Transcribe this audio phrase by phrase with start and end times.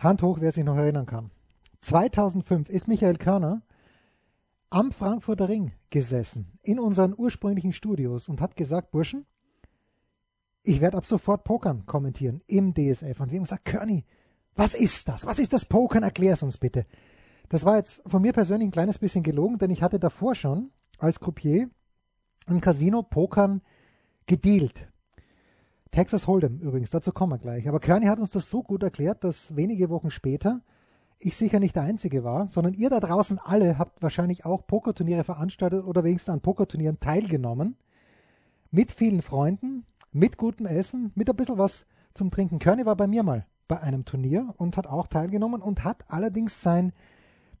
[0.00, 1.30] Hand hoch, wer sich noch erinnern kann.
[1.82, 3.62] 2005 ist Michael Körner
[4.70, 9.26] am Frankfurter Ring gesessen, in unseren ursprünglichen Studios und hat gesagt, Burschen,
[10.62, 13.20] ich werde ab sofort Pokern kommentieren im DSF.
[13.20, 14.04] Und wir haben gesagt, Körny,
[14.54, 15.26] was ist das?
[15.26, 16.02] Was ist das Pokern?
[16.02, 16.86] Erklär es uns bitte.
[17.48, 20.70] Das war jetzt von mir persönlich ein kleines bisschen gelogen, denn ich hatte davor schon
[20.98, 21.68] als Croupier
[22.46, 23.62] im Casino Pokern
[24.26, 24.86] gedealt.
[25.90, 27.68] Texas Hold'em übrigens, dazu kommen wir gleich.
[27.68, 30.60] Aber Kearney hat uns das so gut erklärt, dass wenige Wochen später
[31.18, 35.24] ich sicher nicht der Einzige war, sondern ihr da draußen alle habt wahrscheinlich auch Pokerturniere
[35.24, 37.76] veranstaltet oder wenigstens an Pokerturnieren teilgenommen.
[38.70, 42.58] Mit vielen Freunden, mit gutem Essen, mit ein bisschen was zum Trinken.
[42.58, 46.62] Kearney war bei mir mal bei einem Turnier und hat auch teilgenommen und hat allerdings
[46.62, 46.92] sein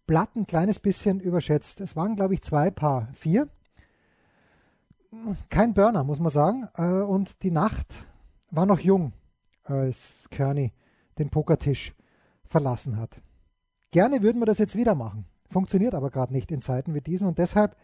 [0.06, 1.80] Blatt ein kleines bisschen überschätzt.
[1.80, 3.48] Es waren, glaube ich, zwei Paar vier.
[5.50, 6.68] Kein Burner, muss man sagen.
[6.76, 7.86] Äh, und die Nacht
[8.50, 9.12] war noch jung,
[9.64, 10.72] als Kearney
[11.18, 11.94] den Pokertisch
[12.44, 13.20] verlassen hat.
[13.90, 15.26] Gerne würden wir das jetzt wieder machen.
[15.50, 17.76] Funktioniert aber gerade nicht in Zeiten wie diesen und deshalb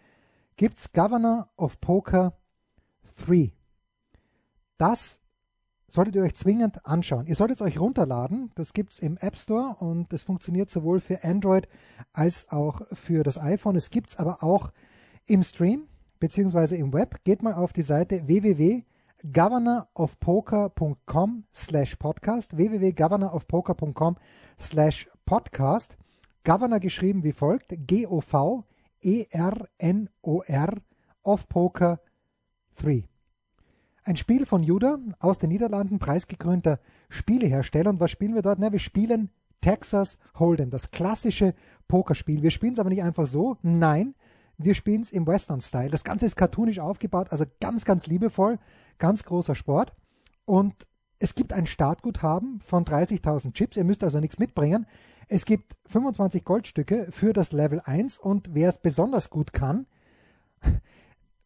[0.57, 2.35] gibt es Governor of Poker
[3.27, 3.53] 3.
[4.79, 5.21] Das
[5.89, 7.27] solltet ihr euch zwingend anschauen.
[7.27, 8.51] Ihr solltet es euch runterladen.
[8.55, 11.69] Das gibt es im App Store und das funktioniert sowohl für Android
[12.13, 13.77] als auch für das iPhone.
[13.77, 14.73] Es gibt es aber auch
[15.27, 16.77] im Stream bzw.
[16.77, 17.25] im Web.
[17.25, 18.27] Geht mal auf die Seite
[19.23, 24.17] www.governorofpoker.com slash podcast www.governorofpoker.com
[24.59, 25.97] slash podcast
[26.45, 28.65] Governor geschrieben wie folgt G-O-V-E-R-N-O-R
[31.23, 32.01] of Poker
[32.79, 33.05] 3
[34.07, 36.79] ein Spiel von Judah aus den Niederlanden, preisgekrönter
[37.09, 37.91] Spielehersteller.
[37.91, 38.61] Und was spielen wir dort?
[38.61, 41.55] Na, wir spielen Texas Hold'em, das klassische
[41.89, 42.41] Pokerspiel.
[42.43, 43.57] Wir spielen es aber nicht einfach so.
[43.63, 44.15] Nein,
[44.59, 45.91] wir spielen es im Western-Style.
[45.91, 48.59] Das Ganze ist cartoonisch aufgebaut, also ganz, ganz liebevoll,
[48.99, 49.95] ganz großer Sport.
[50.45, 50.75] Und
[51.19, 53.77] es gibt ein Startguthaben von 30.000 Chips.
[53.77, 54.87] Ihr müsst also nichts mitbringen.
[55.29, 59.87] Es gibt 25 Goldstücke für das Level 1 und wer es besonders gut kann,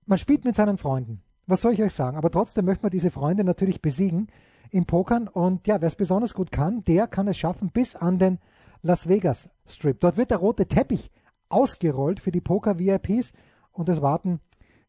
[0.07, 2.17] man spielt mit seinen Freunden was soll ich euch sagen?
[2.17, 4.29] Aber trotzdem möchte man diese Freunde natürlich besiegen
[4.71, 5.29] im Pokern.
[5.29, 8.39] Und ja, wer es besonders gut kann, der kann es schaffen bis an den
[8.83, 10.01] Las Vegas Strip.
[10.01, 11.11] Dort wird der rote Teppich
[11.49, 13.33] ausgerollt für die Poker-VIPs
[13.73, 14.41] und es warten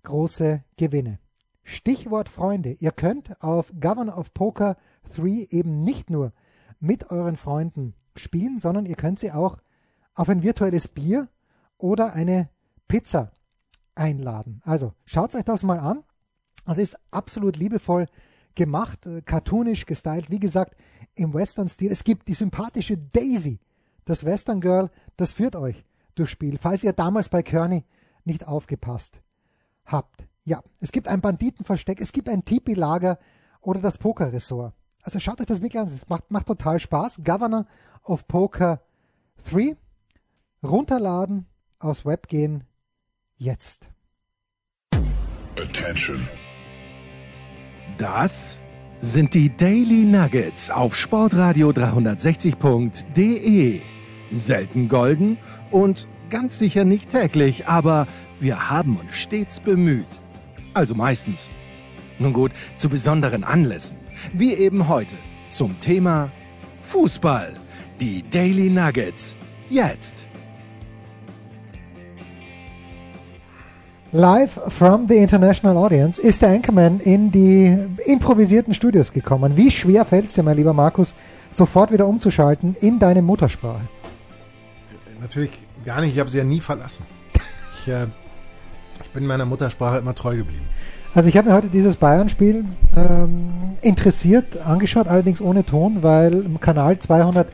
[0.04, 1.20] große Gewinne.
[1.64, 2.74] Stichwort Freunde.
[2.80, 4.78] Ihr könnt auf Governor of Poker
[5.16, 6.34] 3 eben nicht nur
[6.80, 9.58] mit euren Freunden spielen, sondern ihr könnt sie auch
[10.16, 11.30] auf ein virtuelles Bier
[11.78, 12.50] oder eine
[12.88, 13.32] Pizza
[13.96, 14.62] einladen.
[14.66, 16.04] Also schaut euch das mal an.
[16.66, 18.08] Das ist absolut liebevoll
[18.56, 20.76] gemacht, äh, cartoonisch gestylt, wie gesagt,
[21.16, 21.92] im Western-Stil.
[21.92, 23.60] Es gibt die sympathische Daisy,
[24.06, 25.86] das Western Girl, das führt euch
[26.16, 27.86] durchs Spiel, falls ihr damals bei Kearney
[28.26, 29.22] nicht aufgepasst
[29.86, 30.28] habt.
[30.44, 33.19] Ja, es gibt ein Banditenversteck, es gibt ein Tipi-Lager
[33.62, 34.74] oder das Poker-Ressort.
[35.03, 37.22] Also schaut euch das wirklich an, es macht, macht total Spaß.
[37.24, 37.68] Governor
[38.03, 38.81] of Poker
[39.50, 39.78] 3.
[40.63, 41.46] Runterladen,
[41.79, 42.63] aufs Web gehen,
[43.38, 43.90] jetzt.
[45.57, 46.28] Attention.
[47.97, 48.62] Das
[49.02, 53.81] sind die Daily Nuggets auf Sportradio 360.de.
[54.31, 55.40] Selten golden
[55.72, 58.08] und ganz sicher nicht täglich, aber
[58.40, 60.06] wir haben uns stets bemüht.
[60.74, 61.50] Also meistens.
[62.20, 63.98] Nun gut, zu besonderen Anlässen,
[64.34, 65.16] wie eben heute
[65.50, 66.32] zum Thema
[66.84, 67.54] Fußball.
[68.00, 69.38] Die Daily Nuggets.
[69.70, 70.26] Jetzt.
[74.14, 79.56] Live from the International Audience ist der Anchorman in die improvisierten Studios gekommen.
[79.56, 81.14] Wie schwer fällt es dir, mein lieber Markus,
[81.50, 83.88] sofort wieder umzuschalten in deine Muttersprache?
[85.22, 85.52] Natürlich
[85.86, 87.06] gar nicht, ich habe sie ja nie verlassen.
[87.80, 88.08] Ich, äh,
[89.04, 90.66] ich bin meiner Muttersprache immer treu geblieben.
[91.14, 93.52] Also ich habe mir heute dieses Bayern-Spiel ähm,
[93.82, 97.50] interessiert angeschaut, allerdings ohne Ton, weil im Kanal 200,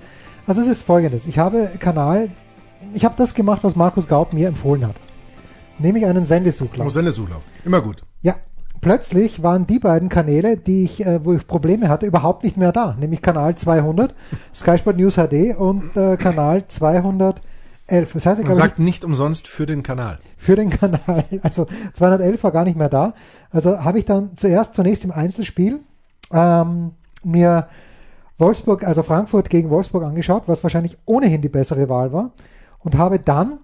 [0.45, 2.29] also es ist folgendes, ich habe Kanal,
[2.93, 4.95] ich habe das gemacht, was Markus Gaub mir empfohlen hat
[5.79, 6.87] nehme ich einen Sendesuchlauf.
[6.87, 7.43] Oh, Sendesuchlauf.
[7.65, 8.01] Immer gut.
[8.21, 8.35] Ja.
[8.79, 12.71] Plötzlich waren die beiden Kanäle, die ich, äh, wo ich Probleme hatte, überhaupt nicht mehr
[12.71, 12.95] da.
[12.99, 14.13] Nämlich Kanal 200,
[14.53, 16.67] Sky Sport News HD und äh, Kanal
[17.87, 18.13] 211.
[18.13, 20.19] Das heißt, ich Man sagt ich, nicht umsonst für den Kanal.
[20.37, 21.25] Für den Kanal.
[21.41, 23.13] Also 211 war gar nicht mehr da.
[23.49, 25.79] Also habe ich dann zuerst zunächst im Einzelspiel
[26.31, 26.91] ähm,
[27.23, 27.67] mir
[28.37, 32.31] Wolfsburg, also Frankfurt gegen Wolfsburg angeschaut, was wahrscheinlich ohnehin die bessere Wahl war.
[32.79, 33.59] Und habe dann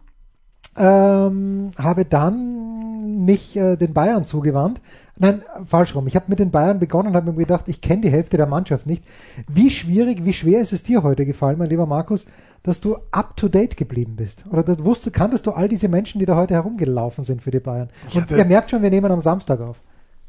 [0.75, 2.92] ähm, habe dann
[3.25, 4.81] mich äh, den Bayern zugewandt.
[5.15, 6.07] Nein, falsch rum.
[6.07, 8.47] Ich habe mit den Bayern begonnen und habe mir gedacht, ich kenne die Hälfte der
[8.47, 9.03] Mannschaft nicht.
[9.47, 12.25] Wie schwierig, wie schwer ist es dir heute gefallen, mein lieber Markus,
[12.63, 14.45] dass du up to date geblieben bist?
[14.49, 17.59] Oder das wusste, kanntest du all diese Menschen, die da heute herumgelaufen sind für die
[17.59, 17.89] Bayern?
[18.13, 19.81] Und hatte, ihr merkt schon, wir nehmen am Samstag auf.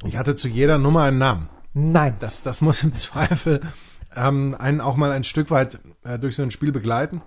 [0.04, 1.48] Ich hatte zu jeder Nummer einen Namen.
[1.72, 2.16] Nein.
[2.20, 3.60] Das, das muss im Zweifel
[4.14, 7.22] ähm, einen auch mal ein Stück weit äh, durch so ein Spiel begleiten.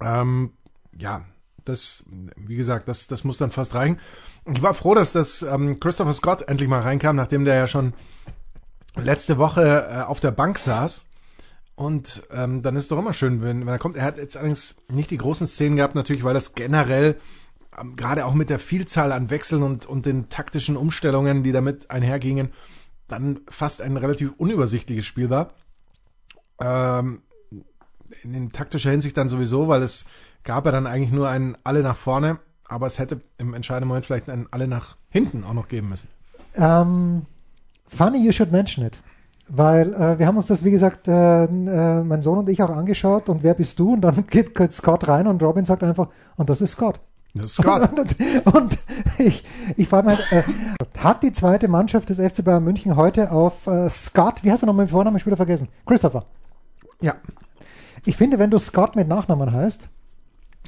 [0.00, 0.52] Ähm,
[0.98, 1.24] ja,
[1.64, 2.04] das,
[2.36, 3.98] wie gesagt, das, das muss dann fast reichen.
[4.50, 7.94] Ich war froh, dass das ähm, Christopher Scott endlich mal reinkam, nachdem der ja schon
[8.96, 11.04] letzte Woche äh, auf der Bank saß.
[11.74, 13.96] Und ähm, dann ist doch immer schön, wenn, wenn er kommt.
[13.96, 17.16] Er hat jetzt allerdings nicht die großen Szenen gehabt, natürlich, weil das generell
[17.78, 21.90] ähm, gerade auch mit der Vielzahl an Wechseln und, und den taktischen Umstellungen, die damit
[21.90, 22.52] einhergingen,
[23.08, 25.54] dann fast ein relativ unübersichtliches Spiel war.
[26.60, 27.22] Ähm,
[28.22, 30.04] in, in taktischer Hinsicht dann sowieso, weil es
[30.42, 32.38] gab ja dann eigentlich nur ein Alle nach vorne,
[32.72, 36.08] aber es hätte im entscheidenden Moment vielleicht ein Alle nach hinten auch noch geben müssen.
[36.54, 37.26] Ähm,
[37.86, 38.98] funny you should mention it.
[39.48, 42.70] Weil äh, wir haben uns das, wie gesagt, äh, äh, mein Sohn und ich auch
[42.70, 43.92] angeschaut und wer bist du?
[43.92, 47.00] Und dann geht, geht Scott rein und Robin sagt einfach, und das ist Scott.
[47.34, 47.90] Das ist Scott.
[47.98, 48.78] Und, und
[49.16, 49.42] ich,
[49.78, 50.42] ich frage mich, äh,
[50.98, 54.66] hat die zweite Mannschaft des FC Bayern München heute auf äh, Scott, wie heißt er
[54.66, 55.16] nochmal mit Vornamen?
[55.16, 55.68] Ich wieder vergessen.
[55.86, 56.26] Christopher.
[57.00, 57.14] ja,
[58.04, 59.88] Ich finde, wenn du Scott mit Nachnamen heißt,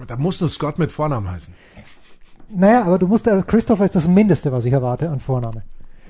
[0.07, 1.55] da muss nur Scott mit Vornamen heißen.
[2.51, 5.63] Naja, aber du musst, äh, Christopher ist das Mindeste, was ich erwarte an Vorname.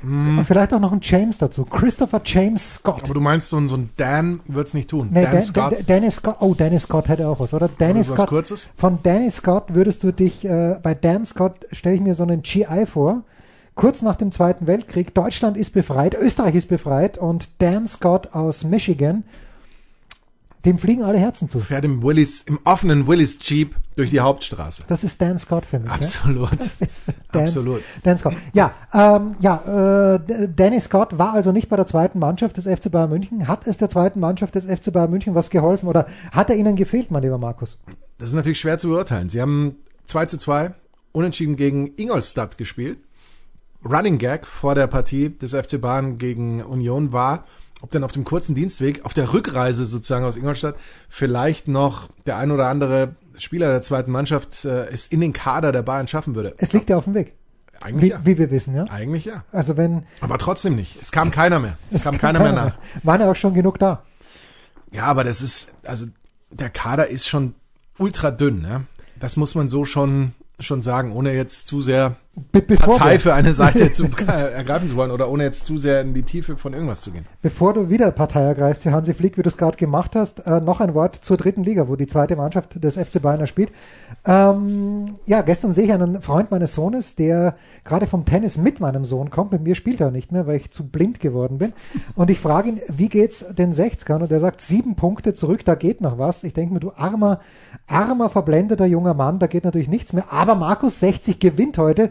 [0.06, 1.64] Und vielleicht auch noch ein James dazu.
[1.64, 3.04] Christopher James Scott.
[3.04, 5.08] Aber du meinst, so ein, so ein Dan wird's nicht tun.
[5.10, 5.72] Nee, Dan Dan, Scott.
[5.72, 6.36] Dan, Danny Scott.
[6.40, 7.70] Oh, Danny Scott hätte auch was, oder?
[7.78, 8.26] Was Scott.
[8.26, 8.68] Kurzes?
[8.76, 12.42] Von Danny Scott würdest du dich, äh, bei Dan Scott stelle ich mir so einen
[12.42, 13.22] GI vor.
[13.76, 18.62] Kurz nach dem Zweiten Weltkrieg, Deutschland ist befreit, Österreich ist befreit und Dan Scott aus
[18.62, 19.24] Michigan,
[20.64, 21.60] dem fliegen alle Herzen zu.
[21.60, 24.84] fährt im Willis, im offenen Willis Jeep durch die Hauptstraße.
[24.88, 25.88] Das ist Dan Scott für mich.
[25.88, 25.94] Ja?
[25.94, 26.58] Absolut.
[26.58, 27.82] Das ist Dan, Absolut.
[28.02, 28.34] Dan Scott.
[28.52, 32.90] Ja, ähm, ja, äh, Danny Scott war also nicht bei der zweiten Mannschaft des FC
[32.90, 33.46] Bayern München.
[33.46, 36.76] Hat es der zweiten Mannschaft des FC Bayern München was geholfen oder hat er ihnen
[36.76, 37.78] gefehlt, mein lieber Markus?
[38.18, 39.28] Das ist natürlich schwer zu beurteilen.
[39.28, 39.76] Sie haben
[40.06, 40.72] 2 zu 2
[41.12, 42.98] unentschieden gegen Ingolstadt gespielt.
[43.84, 47.44] Running Gag vor der Partie des FC Bayern gegen Union war,
[47.84, 50.74] ob denn auf dem kurzen Dienstweg, auf der Rückreise sozusagen aus Ingolstadt,
[51.10, 55.70] vielleicht noch der ein oder andere Spieler der zweiten Mannschaft äh, es in den Kader
[55.70, 56.54] der Bayern schaffen würde.
[56.56, 57.34] Es liegt ja auf dem Weg,
[57.82, 58.20] Eigentlich wie, ja.
[58.24, 58.86] wie wir wissen, ja.
[58.88, 59.44] Eigentlich ja.
[59.52, 60.96] Also wenn Aber trotzdem nicht.
[61.02, 61.76] Es kam keiner mehr.
[61.90, 62.78] Es, kam keiner mehr nach.
[63.02, 64.02] Waren ja auch schon genug da.
[64.90, 66.06] Ja, aber das ist, also
[66.50, 67.54] der Kader ist schon
[67.98, 68.86] ultra dünn, ne?
[69.20, 72.16] Das muss man so schon, schon sagen, ohne jetzt zu sehr
[72.50, 76.00] Be bevor, Partei für eine Seite zu ergreifen zu wollen oder ohne jetzt zu sehr
[76.00, 77.26] in die Tiefe von irgendwas zu gehen.
[77.42, 80.60] bevor du wieder Partei ergreifst für Hansi Flick, wie du es gerade gemacht hast, äh,
[80.60, 83.70] noch ein Wort zur dritten Liga, wo die zweite Mannschaft des FC Bayern spielt.
[84.26, 87.54] Ähm, ja, gestern sehe ich einen Freund meines Sohnes, der
[87.84, 89.52] gerade vom Tennis mit meinem Sohn kommt.
[89.52, 91.72] Mit mir spielt er nicht mehr, weil ich zu blind geworden bin.
[92.16, 94.22] Und ich frage ihn, wie geht's den 60ern?
[94.22, 96.42] Und er sagt, sieben Punkte zurück, da geht noch was.
[96.42, 97.40] Ich denke mir, du armer,
[97.86, 100.32] armer, verblendeter junger Mann, da geht natürlich nichts mehr.
[100.32, 102.10] Aber Markus 60 gewinnt heute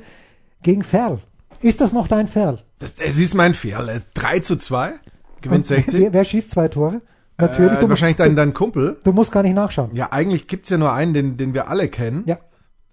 [0.63, 1.19] gegen Ferl.
[1.62, 2.60] Ist das noch dein Ferl?
[2.80, 4.01] Das, das ist mein Fehler.
[4.13, 4.94] 3 zu 2,
[5.42, 6.00] gewinnt Und 60.
[6.01, 7.01] Wer, wer schießt zwei Tore?
[7.38, 9.00] Natürlich, Äh, wahrscheinlich dein, dein Kumpel.
[9.04, 9.92] du musst gar nicht nachschauen.
[9.95, 12.24] Ja, eigentlich gibt's ja nur einen, den, den wir alle kennen.
[12.27, 12.38] Ja,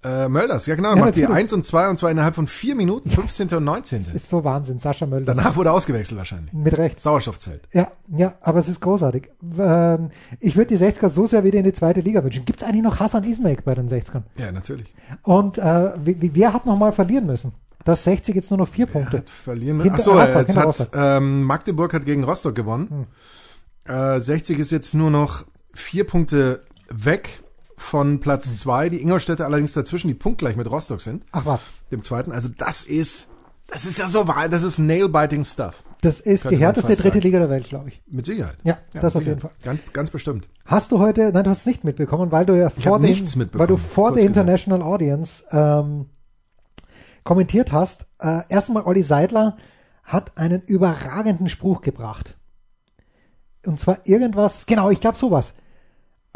[0.03, 0.91] Äh, Mölders, ja genau.
[0.95, 1.43] Ja, macht die natürlich.
[1.43, 3.49] 1 und 2 und zwar innerhalb von vier Minuten, 15.
[3.55, 4.07] und 19.
[4.15, 4.79] ist so Wahnsinn.
[4.79, 5.37] Sascha Mölders.
[5.37, 6.53] Danach wurde ausgewechselt wahrscheinlich.
[6.55, 6.99] Mit Recht.
[7.01, 7.69] Sauerstoffzelt.
[7.75, 9.29] Ja, ja, aber es ist großartig.
[9.59, 10.09] Ähm,
[10.39, 12.47] Ich würde die 60er so sehr wieder in die zweite Liga wünschen.
[12.47, 14.23] Gibt es eigentlich noch Hassan Ismail bei den 60ern?
[14.39, 14.93] Ja, natürlich.
[15.23, 17.53] Und äh, wer hat nochmal verlieren müssen?
[17.85, 19.19] Das 60 jetzt nur noch vier Punkte.
[19.19, 19.81] Hat verlieren.
[19.83, 20.79] Hinter- Achso, Rostock, jetzt hat.
[20.79, 20.87] Hm.
[20.95, 23.07] ähm, Magdeburg hat gegen Rostock gewonnen.
[23.85, 25.45] Äh, 60 ist jetzt nur noch
[25.75, 27.43] vier Punkte weg
[27.81, 28.21] von.
[28.21, 28.89] Platz zwei.
[28.89, 32.33] Die Ingolstädter allerdings dazwischen, die punktgleich mit Rostock sind, Ach was, dem zweiten.
[32.33, 33.29] Also das ist,
[33.67, 35.83] das ist ja so wahr, das ist nail-biting Stuff.
[36.03, 37.19] das ist Könnte die härteste dritte.
[37.21, 38.03] Liga der Welt, glaube ich.
[38.07, 38.57] Mit Sicherheit.
[38.65, 39.63] Ja, das mit auf jeden Sicherheit.
[39.63, 40.49] Ganz, ganz bestimmt.
[40.65, 43.37] Hast du heute, nein, du hast es nicht mitbekommen, weil du ja vor, den, nichts
[43.37, 44.27] mitbekommen, weil du vor kurz der.
[44.27, 46.07] International Audience ähm,
[47.25, 48.07] kommentiert hast.
[48.19, 49.57] Äh, erstmal Olli Seidler
[50.05, 52.37] hat einen überragenden Spruch gebracht.
[53.67, 55.55] Und zwar irgendwas, genau, ich glaube sowas.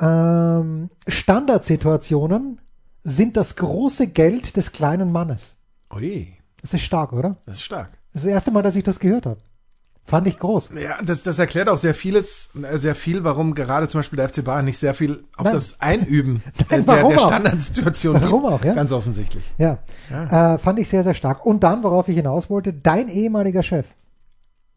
[0.00, 2.60] Ähm, Standardsituationen
[3.02, 5.56] sind das große Geld des kleinen Mannes.
[5.94, 7.36] Ui, Das ist stark, oder?
[7.46, 7.90] das ist stark.
[8.12, 9.38] Das ist das erste Mal, dass ich das gehört habe.
[10.06, 10.70] Fand ich groß.
[10.78, 14.28] Ja, das, das erklärt auch sehr vieles, äh, sehr viel, warum gerade zum Beispiel der
[14.28, 15.54] FC Bayern nicht sehr viel auf Nein.
[15.54, 17.18] das Einüben Nein, der, der?
[17.18, 18.74] Standardsituation Warum auch, ja?
[18.74, 19.44] Ganz offensichtlich.
[19.56, 19.78] Ja,
[20.10, 21.46] Äh, fand ich sehr, sehr stark.
[21.46, 23.86] Und dann, worauf ich hinaus wollte, dein ehemaliger Chef,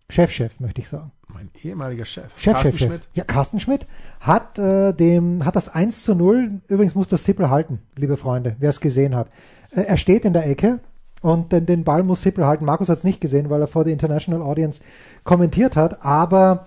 [0.09, 1.11] Chefchef, möchte ich sagen.
[1.37, 2.87] Mein ehemaliger Chef, Chef, Carsten Chef, Chef.
[2.87, 3.01] Schmidt.
[3.13, 3.85] Ja, Carsten Schmidt
[4.19, 8.55] hat äh, dem hat das 1 zu 0, übrigens muss das Sippel halten, liebe Freunde,
[8.57, 9.29] wer es gesehen hat.
[9.69, 10.79] Äh, er steht in der Ecke
[11.21, 12.65] und den, den Ball muss Sippel halten.
[12.65, 14.81] Markus hat es nicht gesehen, weil er vor der International Audience
[15.25, 16.65] kommentiert hat, aber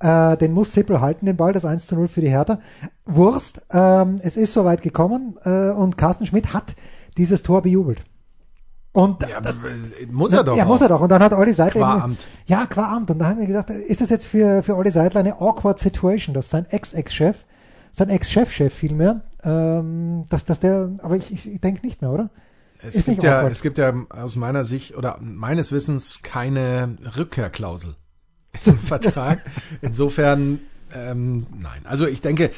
[0.00, 2.60] äh, den muss Sippel halten, den Ball, das 1 zu 0 für die Hertha.
[3.06, 6.74] Wurst, ähm, es ist soweit gekommen äh, und Carsten Schmidt hat
[7.16, 8.02] dieses Tor bejubelt.
[8.92, 10.56] Und Ja, aber, äh, muss er doch.
[10.56, 10.68] ja, auch.
[10.68, 11.00] muss er doch.
[11.00, 11.80] Und dann hat Olli Seidler.
[11.80, 12.26] Qua Amt.
[12.46, 13.10] Ja, qua Amt.
[13.10, 16.34] Und da haben wir gesagt, ist das jetzt für, für Olli Seidler eine awkward situation,
[16.34, 17.36] dass sein Ex-Ex-Chef,
[17.92, 22.30] sein Ex-Chef-Chef vielmehr, ähm, dass, dass der, aber ich, ich, ich denke nicht mehr, oder?
[22.82, 27.94] Es Ist gibt, ja, es gibt ja aus meiner Sicht oder meines Wissens keine Rückkehrklausel
[28.64, 29.42] im Vertrag.
[29.82, 30.60] Insofern,
[30.94, 31.82] ähm, nein.
[31.84, 32.50] Also ich denke,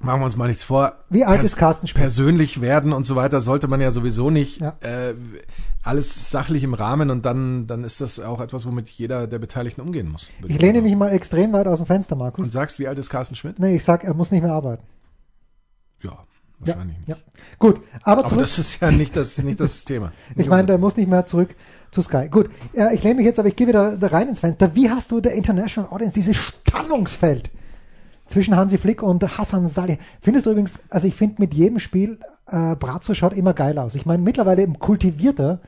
[0.00, 0.92] machen wir uns mal nichts vor.
[1.10, 2.00] Wie alt Pers- ist Carsten Schmidt?
[2.00, 4.60] Persönlich werden und so weiter sollte man ja sowieso nicht.
[4.60, 4.74] Ja.
[4.80, 5.14] Äh,
[5.82, 9.80] alles sachlich im Rahmen und dann, dann ist das auch etwas, womit jeder der Beteiligten
[9.82, 10.30] umgehen muss.
[10.46, 12.44] Ich lehne mich mal extrem weit aus dem Fenster, Markus.
[12.44, 13.58] Und sagst, wie alt ist Carsten Schmidt?
[13.58, 14.82] Nee, ich sag, er muss nicht mehr arbeiten.
[16.02, 16.18] Ja, Ja,
[16.74, 17.08] wahrscheinlich nicht.
[17.08, 17.16] ja.
[17.58, 18.42] Gut, aber Aber zurück.
[18.44, 20.12] das ist ja nicht das, nicht das Thema.
[20.36, 21.54] Ich meine, der muss nicht mehr zurück
[21.90, 22.28] zu Sky.
[22.30, 24.74] Gut, äh, ich lehne mich jetzt, aber ich gehe wieder da rein ins Fenster.
[24.74, 27.50] Wie hast du der International Audience, dieses Spannungsfeld
[28.26, 29.98] zwischen Hansi Flick und Hassan Salih?
[30.20, 33.94] Findest du übrigens, also ich finde mit jedem Spiel, äh, Brazzo schaut immer geil aus.
[33.94, 35.60] Ich meine, mittlerweile im kultivierter.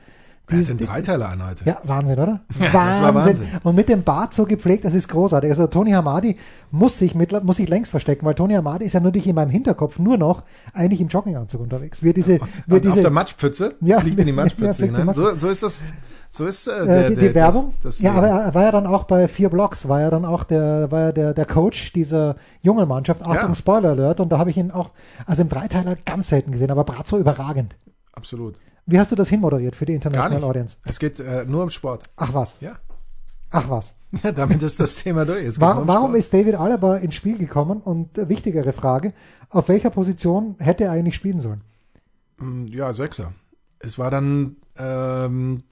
[0.47, 1.63] das sind Dreiteiler-Einheit.
[1.65, 2.39] ja, Wahnsinn, oder?
[2.59, 3.47] Ja, das war Wahnsinn.
[3.63, 5.49] Und mit dem Bart so gepflegt, das ist großartig.
[5.49, 6.37] Also Tony Hamadi
[6.71, 9.49] muss sich, mittler- muss sich längst verstecken, weil Tony Hamadi ist ja nicht in meinem
[9.51, 12.01] Hinterkopf nur noch eigentlich im Jogginganzug unterwegs.
[12.01, 15.13] Wir diese, wir diese auf der Matschpfütze Ja, fliegt in die ja, Matschpfütze die hinein.
[15.13, 15.93] So, so ist das.
[16.29, 17.73] So ist äh, äh, der, die, der, die Werbung.
[17.81, 20.25] Das, das ja, aber er war ja dann auch bei vier Blocks, war ja dann
[20.25, 23.21] auch der, war ja der, der Coach dieser jungen Mannschaft.
[23.21, 23.55] Achtung, Ja.
[23.55, 24.19] Spoiler Alert.
[24.19, 24.91] Und da habe ich ihn auch,
[25.25, 27.75] also im Dreiteiler ganz selten gesehen, aber Brazzo überragend.
[28.13, 28.55] absolut.
[28.89, 30.43] Wie hast du das hinmoderiert für die International.
[30.45, 30.77] Audience?
[30.85, 32.03] Es geht äh, nur um Sport.
[32.15, 32.77] Ach was, Ja.
[33.51, 33.93] ach was.
[34.23, 35.57] ja, damit ist das Thema durch.
[35.59, 36.17] Nur um warum Sport.
[36.19, 37.81] ist David Alaba ins Spiel gekommen?
[37.81, 39.11] Und äh, wichtigere Frage,
[39.49, 41.61] auf welcher Position hätte er eigentlich spielen sollen?
[42.37, 43.33] Mm, Ja, Sechser.
[43.79, 45.63] Es war dann ähm,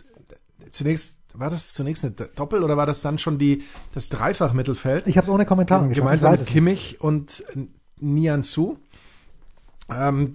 [0.72, 5.08] zunächst, war das zunächst eine Doppel oder war das dann schon die das Dreifach-Mittelfeld?
[5.08, 6.04] Ich habe es ohne Kommentar angeschaut.
[6.04, 6.46] Gemeinsam mit.
[6.46, 7.44] Kimmich und
[7.98, 8.78] Nian Su.
[9.90, 10.34] Ähm,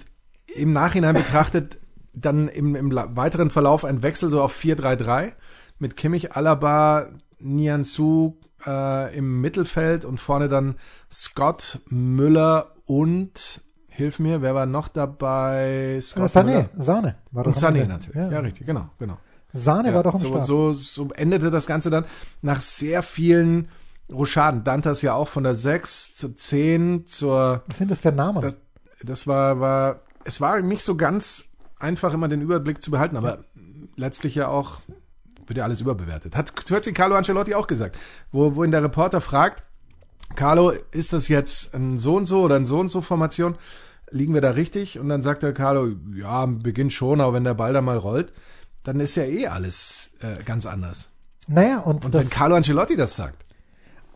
[0.54, 1.78] Im Nachhinein betrachtet
[2.12, 5.32] dann im, im weiteren Verlauf ein Wechsel so auf 4-3-3
[5.78, 7.08] mit Kimmich, Alaba,
[7.38, 10.76] Nian Su äh, im Mittelfeld und vorne dann
[11.10, 15.96] Scott, Müller und hilf mir, wer war noch dabei?
[15.96, 17.14] Äh, Scott, Sané, Müller Sané.
[17.30, 18.30] War und Sané natürlich.
[18.30, 19.18] Ja, richtig, genau, genau.
[19.54, 20.47] Sané Ja, war doch am so, Start.
[20.47, 22.04] so, so endete das Ganze dann
[22.42, 23.69] nach sehr vielen
[24.12, 24.64] Rochaden.
[24.64, 27.62] Dantas ja auch von der 6 zur 10 zur.
[27.66, 28.42] Was sind das für Namen?
[28.42, 28.57] Das,
[29.02, 31.47] das war, war, es war nicht so ganz
[31.78, 33.38] einfach, immer den Überblick zu behalten, aber
[33.97, 34.80] letztlich ja auch,
[35.47, 36.37] wird ja alles überbewertet.
[36.37, 37.99] Hat kürzlich Carlo Ancelotti auch gesagt,
[38.30, 39.64] wo, wo ihn der Reporter fragt,
[40.37, 43.57] Carlo, ist das jetzt ein so und so oder ein so und so Formation?
[44.11, 44.99] Liegen wir da richtig?
[44.99, 47.97] Und dann sagt der Carlo, ja, am Beginn schon, aber wenn der Ball da mal
[47.97, 48.33] rollt,
[48.84, 51.10] dann ist ja eh alles äh, ganz anders.
[51.49, 53.44] naja, und, Und das, wenn Carlo Ancelotti das sagt,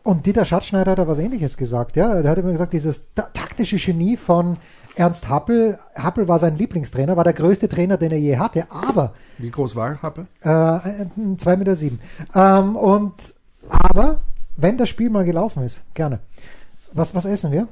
[0.03, 1.95] und Dieter Schatzschneider hat da was ähnliches gesagt.
[1.95, 4.57] Ja, der hat immer gesagt, dieses ta taktische Genie von
[4.95, 5.79] Ernst Happel.
[5.95, 9.75] Happel war sein Lieblingstrainer, war der größte Trainer, den er je hatte, aber wie groß
[9.75, 10.27] war Happe?
[10.41, 11.75] äh, 2,7 Meter.
[11.75, 11.99] Sieben.
[12.35, 13.13] Ähm, und,
[13.67, 14.19] aber,
[14.57, 16.19] wenn das Spiel mal gelaufen ist, gerne.
[16.93, 17.67] Was, was essen wir?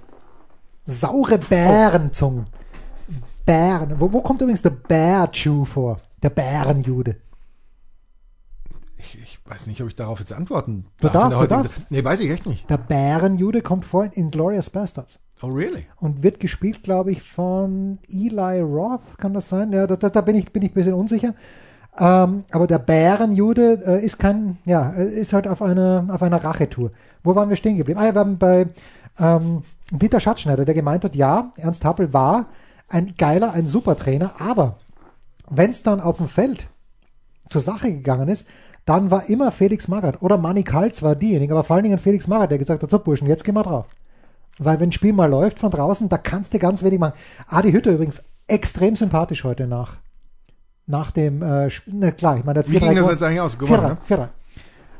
[0.88, 2.48] Saure Bärenzungen.
[3.46, 4.00] Bären.
[4.00, 6.00] Wo, wo kommt übrigens der Bär-Chew vor?
[6.24, 7.18] Der Bärenjude.
[8.98, 11.12] Ich, ich weiß nicht, ob ich darauf jetzt antworten darf.
[11.12, 12.70] darfst, du heutigen- Nee, weiß ich echt nicht.
[12.70, 15.20] Der Bärenjude kommt vor in Glorious Bastards.
[15.42, 15.86] Oh, really?
[15.98, 19.74] und wird gespielt, glaube ich, von Eli Roth, kann das sein?
[19.74, 21.34] Ja, da, da, bin ich bin ich ein bisschen unsicher.
[22.00, 26.42] Ähm, aber der Bärenjude äh, ist kein, ja, äh, ist halt auf einer auf einer
[26.42, 26.92] Rachetour.
[27.26, 28.00] Wo waren wir stehen geblieben?
[28.00, 28.68] Ah, wir haben bei
[29.20, 32.46] ähm, Dieter Schatzschneider, der gemeint hat, ja, Ernst Happel war
[32.88, 34.78] ein geiler, ein super Trainer, aber
[35.58, 36.68] wenn es dann auf dem Feld
[37.50, 38.48] zur Sache gegangen ist,
[38.86, 42.28] dann war immer Felix Magath oder Manny Kaltz war diejenige, aber vor allen Dingen Felix
[42.28, 43.86] Magath, der gesagt hat, so Burschen, jetzt gehen wir drauf.
[44.60, 47.14] Weil wenn ein Spiel mal läuft von draußen, da kannst du ganz wenig machen.
[47.48, 49.98] Adi Hütter übrigens extrem sympathisch heute nach,
[50.86, 53.24] nach dem, äh, Sp- na klar, ich meine, der hat Wie 4-3 ging das jetzt
[53.24, 53.58] eigentlich aus?
[53.58, 54.30] Gewonnen, 4-3, ne?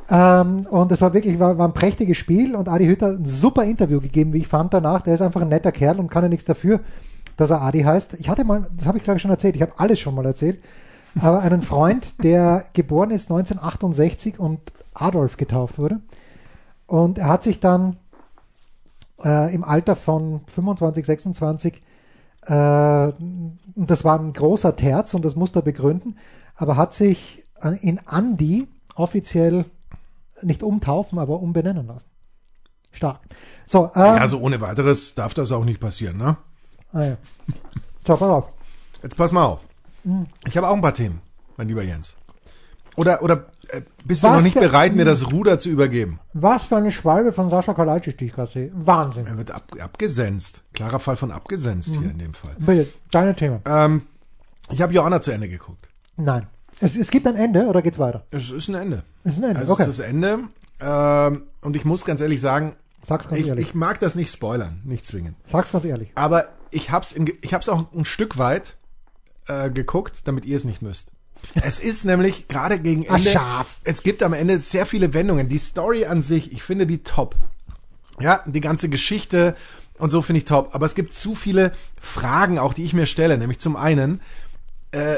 [0.10, 0.42] 4-3.
[0.42, 3.26] Ähm, und es war wirklich, war, war ein prächtiges Spiel und Adi Hütter hat ein
[3.26, 5.02] super Interview gegeben, wie ich fand danach.
[5.02, 6.80] Der ist einfach ein netter Kerl und kann ja nichts dafür,
[7.38, 8.16] dass er Adi heißt.
[8.20, 10.26] Ich hatte mal, das habe ich glaube ich schon erzählt, ich habe alles schon mal
[10.26, 10.64] erzählt,
[11.20, 14.60] aber einen Freund, der geboren ist 1968 und
[14.94, 16.00] Adolf getauft wurde.
[16.88, 17.98] Und er hat sich dann
[19.24, 21.82] äh, im Alter von 25, 26,
[22.46, 26.18] äh, und das war ein großer Terz und das musste er begründen,
[26.56, 29.66] aber hat sich äh, in Andi offiziell
[30.42, 32.08] nicht umtaufen, aber umbenennen lassen.
[32.92, 33.22] Stark.
[33.66, 36.38] So, ähm, Ja, so ohne weiteres darf das auch nicht passieren, ne?
[36.94, 37.18] Ah, ja.
[38.08, 38.46] so pass auf.
[39.02, 39.60] Jetzt pass mal auf.
[40.04, 40.28] Hm.
[40.48, 41.22] Ich habe auch ein paar Themen,
[41.58, 42.16] mein lieber Jens.
[42.96, 46.20] Oder, oder äh, bist du Was noch nicht bereit, mir das Ruder zu übergeben?
[46.34, 48.72] Was für eine Schwalbe von Sascha Kalajdzic, die ich gerade sehe.
[48.74, 49.26] Wahnsinn.
[49.26, 50.64] Er wird ab, abgesenzt.
[50.74, 52.56] Klarer Fall von abgesenzt hier in dem Fall.
[52.60, 53.62] Bitte, deine Thema.
[53.66, 54.04] Ähm,
[54.70, 55.88] ich habe Joanna zu Ende geguckt.
[56.18, 56.48] Nein.
[56.80, 58.24] Es, es gibt ein Ende oder geht's weiter?
[58.32, 59.04] Es ist ein Ende.
[59.24, 59.84] Es ist ein Ende, Also okay.
[59.84, 60.40] es ist das Ende.
[60.80, 63.70] Ähm, und ich muss ganz ehrlich sagen, Sag's ganz ich, ehrlich.
[63.70, 65.36] ich mag das nicht spoilern, nicht zwingen.
[65.46, 66.12] Sag's ganz ehrlich.
[66.16, 68.78] Aber ich hab's, in, ich hab's auch ein Stück weit
[69.48, 71.10] äh, geguckt, damit ihr es nicht müsst.
[71.56, 73.30] Es ist nämlich gerade gegen Ende.
[73.30, 73.82] Schatz.
[73.84, 75.50] es gibt am Ende sehr viele Wendungen.
[75.50, 77.36] Die Story an sich, ich finde die top.
[78.20, 79.56] Ja, die ganze Geschichte
[79.98, 80.74] und so finde ich top.
[80.74, 83.38] Aber es gibt zu viele Fragen auch, die ich mir stelle.
[83.38, 84.22] Nämlich zum einen,
[84.92, 85.18] äh,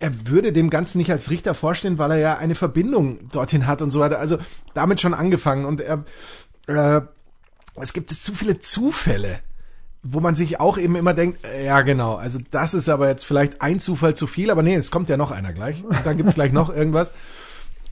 [0.00, 3.82] er würde dem Ganzen nicht als Richter vorstehen, weil er ja eine Verbindung dorthin hat
[3.82, 4.18] und so weiter.
[4.18, 4.38] Also
[4.74, 5.64] damit schon angefangen.
[5.64, 6.04] Und er,
[6.66, 7.00] äh,
[7.76, 9.40] es gibt zu viele Zufälle,
[10.02, 13.24] wo man sich auch eben immer denkt, äh, ja genau, also das ist aber jetzt
[13.24, 15.82] vielleicht ein Zufall zu viel, aber nee, es kommt ja noch einer gleich.
[15.84, 17.12] Und dann gibt's gleich noch irgendwas.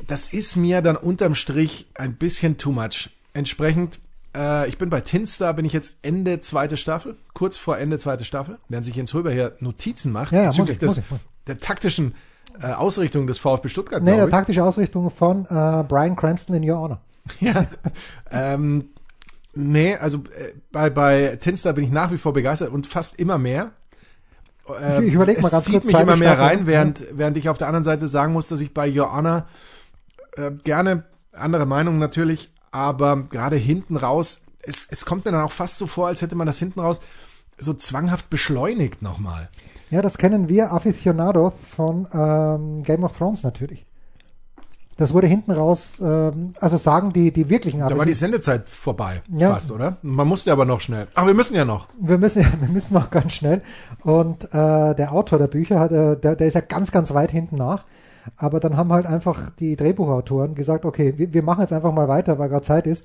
[0.07, 3.11] Das ist mir dann unterm Strich ein bisschen too much.
[3.35, 4.01] Entsprechend,
[4.37, 8.25] äh, ich bin bei Tinstar, bin ich jetzt Ende zweite Staffel, kurz vor Ende zweite
[8.25, 11.01] Staffel, während sich Jens Röber hier Notizen macht, Ja, ja, bezüglich ich, des,
[11.47, 12.15] der taktischen
[12.61, 16.79] äh, Ausrichtung des VfB Stuttgart, Nee, der taktische Ausrichtung von äh, Brian Cranston in Your
[16.79, 17.01] Honor.
[17.41, 17.67] Ja.
[18.31, 18.87] ähm,
[19.55, 23.39] nee, also äh, bei, bei Tinstar bin ich nach wie vor begeistert und fast immer
[23.39, 23.71] mehr.
[24.69, 27.05] Äh, Ich- ich überleg mal es ganz zieht kurz, mich zweite immer mehr rein, während,
[27.13, 29.47] während ich auf der anderen Seite sagen muss, dass ich bei Joanna
[30.37, 35.53] äh, gerne andere Meinung natürlich, aber gerade hinten raus, es, es kommt mir dann auch
[35.53, 37.01] fast so vor, als hätte man das hinten raus
[37.59, 39.49] so zwanghaft beschleunigt nochmal.
[39.91, 43.85] Ja, das kennen wir Aficionados von ähm, Game of Thrones natürlich.
[44.97, 48.45] Das wurde hinten raus, ähm, also sagen die, die wirklichen Da war die Aficionados.
[48.45, 49.55] Sendezeit vorbei, Ja.
[49.55, 49.97] fast, oder?
[50.03, 51.09] Man musste aber noch schnell.
[51.15, 51.89] Ach, wir müssen ja noch.
[51.99, 53.63] Wir müssen, wir müssen noch ganz schnell.
[54.03, 57.31] Und äh, der Autor der Bücher, hat, äh, der, der ist ja ganz, ganz weit
[57.33, 57.85] hinten nach.
[58.37, 62.07] Aber dann haben halt einfach die Drehbuchautoren gesagt, okay, wir, wir machen jetzt einfach mal
[62.07, 63.05] weiter, weil gerade Zeit ist.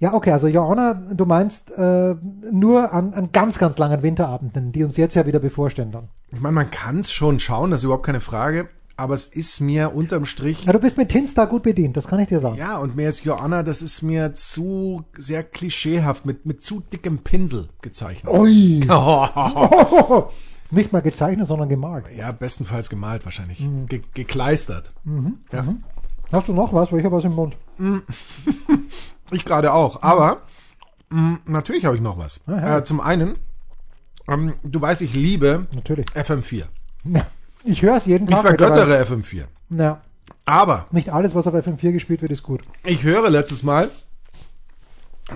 [0.00, 2.14] Ja, okay, also Joanna, du meinst äh,
[2.52, 6.08] nur an, an ganz, ganz langen Winterabenden, die uns jetzt ja wieder bevorstehen dann.
[6.32, 9.60] Ich meine, man kann es schon schauen, das ist überhaupt keine Frage, aber es ist
[9.60, 12.56] mir unterm Strich Ja, du bist mit Tinstar gut bedient, das kann ich dir sagen.
[12.56, 17.18] Ja, und mir ist Joanna, das ist mir zu sehr klischeehaft, mit, mit zu dickem
[17.18, 18.32] Pinsel gezeichnet.
[18.32, 18.80] Ui.
[20.70, 22.04] Nicht mal gezeichnet, sondern gemalt.
[22.14, 23.60] Ja, bestenfalls gemalt wahrscheinlich.
[23.60, 23.86] Mhm.
[23.86, 24.92] Ge gekleistert.
[25.50, 25.74] Ja.
[26.30, 26.92] Hast du noch was?
[26.92, 27.56] Weil ich habe was im Mund.
[29.30, 30.02] Ich gerade auch.
[30.02, 30.42] Aber
[31.10, 32.40] mh, natürlich habe ich noch was.
[32.46, 33.36] Äh, zum einen,
[34.28, 36.06] ähm, du weißt, ich liebe Natürlich.
[36.08, 36.64] FM4.
[37.04, 37.26] Ja.
[37.64, 38.50] Ich höre es jeden Ich Tag.
[38.50, 38.86] mittlerweile.
[38.86, 39.44] vergöttere FM4.
[39.70, 40.00] Ja,
[40.46, 42.62] Aber nicht alles, was auf FM4 gespielt wird, ist gut.
[42.84, 43.90] ich höre letztes Mal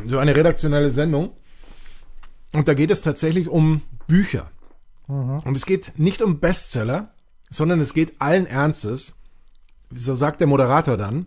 [0.06, 1.32] so eine redaktionelle Sendung
[2.52, 4.50] und da geht es tatsächlich um Bücher.
[5.06, 7.12] Und es geht nicht um Bestseller,
[7.50, 9.14] sondern es geht allen Ernstes,
[9.94, 11.26] so sagt der Moderator dann,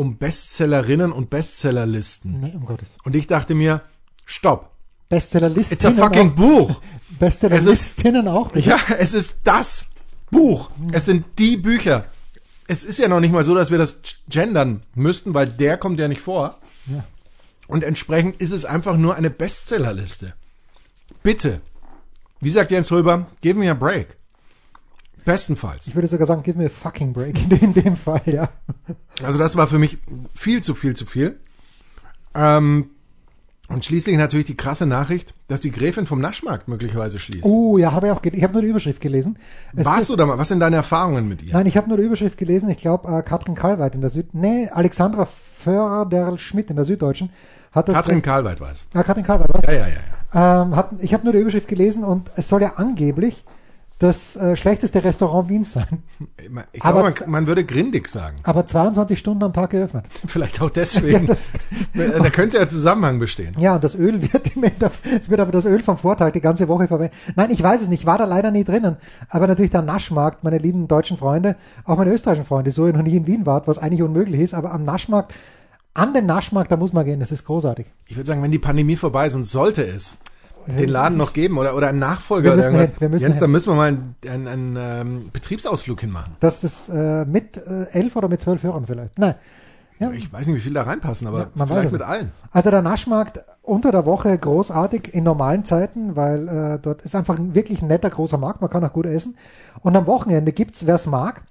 [0.00, 2.40] um Bestsellerinnen und Bestsellerlisten.
[2.40, 2.96] Nee, um Gottes.
[3.04, 3.82] Und ich dachte mir,
[4.24, 4.70] stopp,
[5.10, 6.36] it's a fucking auch.
[6.36, 6.80] Buch.
[7.18, 8.64] Bestsellerlistinnen auch nicht.
[8.64, 9.88] Ja, es ist das
[10.30, 10.70] Buch.
[10.92, 12.06] Es sind die Bücher.
[12.66, 13.98] Es ist ja noch nicht mal so, dass wir das
[14.30, 16.56] gendern müssten, weil der kommt ja nicht vor.
[16.86, 17.04] Ja.
[17.66, 20.32] Und entsprechend ist es einfach nur eine Bestsellerliste.
[21.22, 21.60] Bitte.
[22.40, 23.26] Wie sagt Jens Röber?
[23.42, 24.16] Give me a break.
[25.24, 25.86] Bestenfalls.
[25.86, 28.48] Ich würde sogar sagen, give me a fucking break in, dem- in dem Fall, ja.
[29.22, 29.98] Also das war für mich
[30.34, 31.38] viel zu viel zu viel.
[32.34, 32.90] Ähm,
[33.68, 37.44] und schließlich natürlich die krasse Nachricht, dass die Gräfin vom Naschmarkt möglicherweise schließt.
[37.44, 38.20] Oh, ja, habe ich auch.
[38.24, 39.38] Ich habe nur die Überschrift gelesen.
[39.76, 40.38] Es Warst ist, du da mal?
[40.38, 41.52] Was sind deine Erfahrungen mit ihr?
[41.52, 42.68] Nein, ich habe nur die Überschrift gelesen.
[42.70, 44.34] Ich glaube, äh, Katrin Kalweit in der Süd.
[44.34, 47.30] Nee, Alexandra Förderl-Schmidt in der Süddeutschen
[47.70, 47.94] hat das.
[47.94, 48.88] Katrin Karlweit war es.
[48.92, 49.72] Ah, Katrin Kalweit, oder?
[49.72, 49.94] Ja, ja, ja.
[50.34, 50.62] ja.
[50.62, 53.44] Ähm, hat, ich habe nur die Überschrift gelesen und es soll ja angeblich
[54.00, 56.02] das äh, schlechteste Restaurant Wiens sein.
[56.72, 58.38] Ich Aber glaube, man, man würde grindig sagen.
[58.44, 60.06] Aber 22 Stunden am Tag geöffnet.
[60.26, 61.28] Vielleicht auch deswegen.
[61.92, 63.52] Ja, da könnte ja Zusammenhang bestehen.
[63.58, 64.52] Ja, und das Öl wird
[65.20, 67.14] es wird aber das Öl vom Vortag die ganze Woche verwendet.
[67.36, 68.96] Nein, ich weiß es nicht, war da leider nie drinnen.
[69.28, 73.02] Aber natürlich der Naschmarkt, meine lieben deutschen Freunde, auch meine österreichischen Freunde, so ihr noch
[73.02, 75.34] nie in Wien wart, was eigentlich unmöglich ist, aber am Naschmarkt,
[75.92, 77.86] an den Naschmarkt, da muss man gehen, das ist großartig.
[78.06, 80.18] Ich würde sagen, wenn die Pandemie vorbei ist und sollte es
[80.66, 83.22] den Laden noch geben oder, oder einen Nachfolger Wir oder müssen irgendwas, hin, wir müssen
[83.22, 83.40] Jens, hin.
[83.40, 86.34] da müssen wir mal einen, einen, einen ähm, Betriebsausflug hinmachen.
[86.40, 89.18] Das ist äh, mit äh, elf oder mit zwölf Hörern vielleicht.
[89.18, 89.34] Nein.
[89.98, 90.10] Ja.
[90.12, 92.32] Ich weiß nicht, wie viel da reinpassen, aber Ja, vielleicht es mit allen.
[92.52, 97.38] Also der Naschmarkt unter der Woche großartig in normalen Zeiten, weil äh, dort ist einfach
[97.38, 99.36] ein wirklich netter großer Markt, man kann auch gut essen.
[99.82, 101.42] Und am Wochenende gibt's, wer es mag,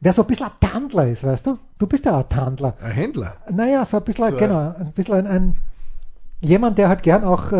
[0.00, 1.58] wer so ein bisschen ein Tandler ist, weißt du?
[1.78, 2.74] Du bist ja ein Tandler.
[2.82, 3.36] Ein Händler.
[3.50, 5.56] Naja, so ein bisschen, So, genau, ein bisschen ein, ein
[6.40, 7.56] jemand, der halt gern auch äh,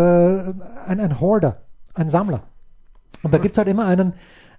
[0.86, 1.62] ein, ein Hoarder,
[1.94, 2.42] ein Sammler.
[3.22, 4.14] Und da gibt's halt immer einen,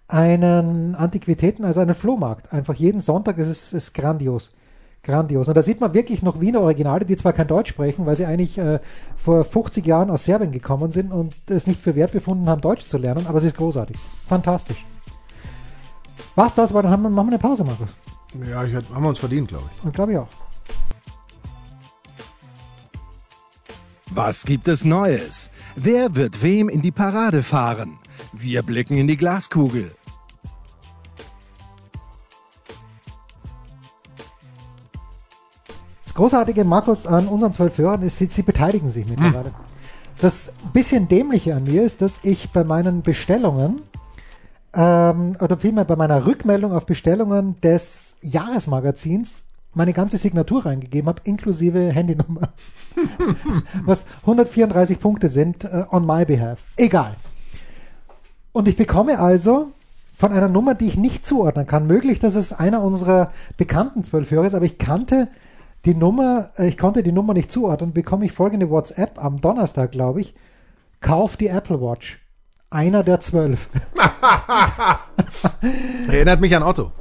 [0.08, 2.54] einen Antiquitäten, also einen Flohmarkt.
[2.54, 4.52] Einfach jeden Sonntag ist es ist grandios.
[5.04, 5.48] Grandios.
[5.48, 8.26] Und da sieht man wirklich noch Wiener Originale, die zwar kein Deutsch sprechen, weil sie
[8.26, 8.80] eigentlich äh,
[9.16, 12.86] vor 50 Jahren aus Serbien gekommen sind und es nicht für wert befunden haben, Deutsch
[12.86, 13.98] zu lernen, aber es ist großartig.
[14.28, 14.86] Fantastisch.
[16.36, 17.96] Was das war, dann haben wir, machen wir eine Pause, Markus.
[18.48, 19.84] Ja, ich, haben wir uns verdient, glaube ich.
[19.84, 20.28] Und glaube ich auch.
[24.14, 25.50] Was gibt es Neues?
[25.78, 27.98] Wer wird wem in die Parade fahren?
[28.34, 29.96] Wir blicken in die Glaskugel.
[36.04, 39.54] Das Großartige, Markus, an unseren zwölf Hörern ist, sie, sie beteiligen sich mittlerweile.
[40.20, 43.82] Das bisschen dämliche an mir ist, dass ich bei meinen Bestellungen
[44.74, 51.22] ähm, oder vielmehr bei meiner Rückmeldung auf Bestellungen des Jahresmagazins meine ganze Signatur reingegeben habe,
[51.24, 52.50] inklusive Handynummer.
[53.86, 56.64] Was 134 Punkte sind äh, on my behalf.
[56.78, 57.16] Egal.
[58.52, 59.72] Und ich bekomme also
[60.18, 61.88] von einer Nummer, die ich nicht zuordnen kann.
[61.88, 65.30] Möglich, dass es einer unserer bekannten Zwölfhörer ist, aber ich kannte
[65.86, 69.92] die Nummer, äh, ich konnte die Nummer nicht zuordnen, bekomme ich folgende WhatsApp am Donnerstag,
[69.92, 70.36] glaube ich.
[71.00, 72.20] Kauf die Apple Watch.
[72.70, 73.70] Einer der zwölf.
[76.08, 76.92] Erinnert mich an Otto.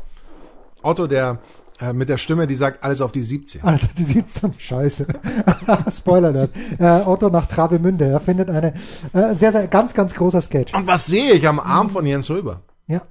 [0.83, 1.39] Otto, der
[1.81, 3.63] äh, mit der Stimme, die sagt alles auf die 17.
[3.65, 5.07] Alter, die 17, scheiße.
[5.91, 6.53] Spoiler nicht.
[6.79, 8.75] Äh, Otto nach Travemünde, er findet eine
[9.13, 10.75] äh, sehr, sehr ganz, ganz großer Sketch.
[10.75, 12.63] Und was sehe ich am Arm von Jens Röber?
[12.87, 13.03] Ja,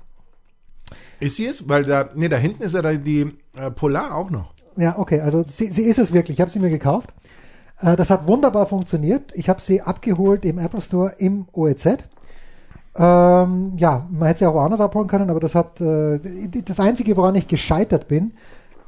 [1.20, 1.68] Ist sie es?
[1.68, 4.54] Weil da, nee, da hinten ist ja da die äh, Polar auch noch.
[4.78, 6.38] ja, okay, also sie, sie ist es wirklich.
[6.38, 7.10] Ich habe sie mir gekauft.
[7.80, 9.32] Äh, das hat wunderbar funktioniert.
[9.36, 11.98] Ich habe sie abgeholt im Apple Store im OEZ.
[12.96, 16.20] Ähm, ja, man hätte sie auch woanders abholen können, aber das hat äh,
[16.66, 18.34] das Einzige, woran ich gescheitert bin,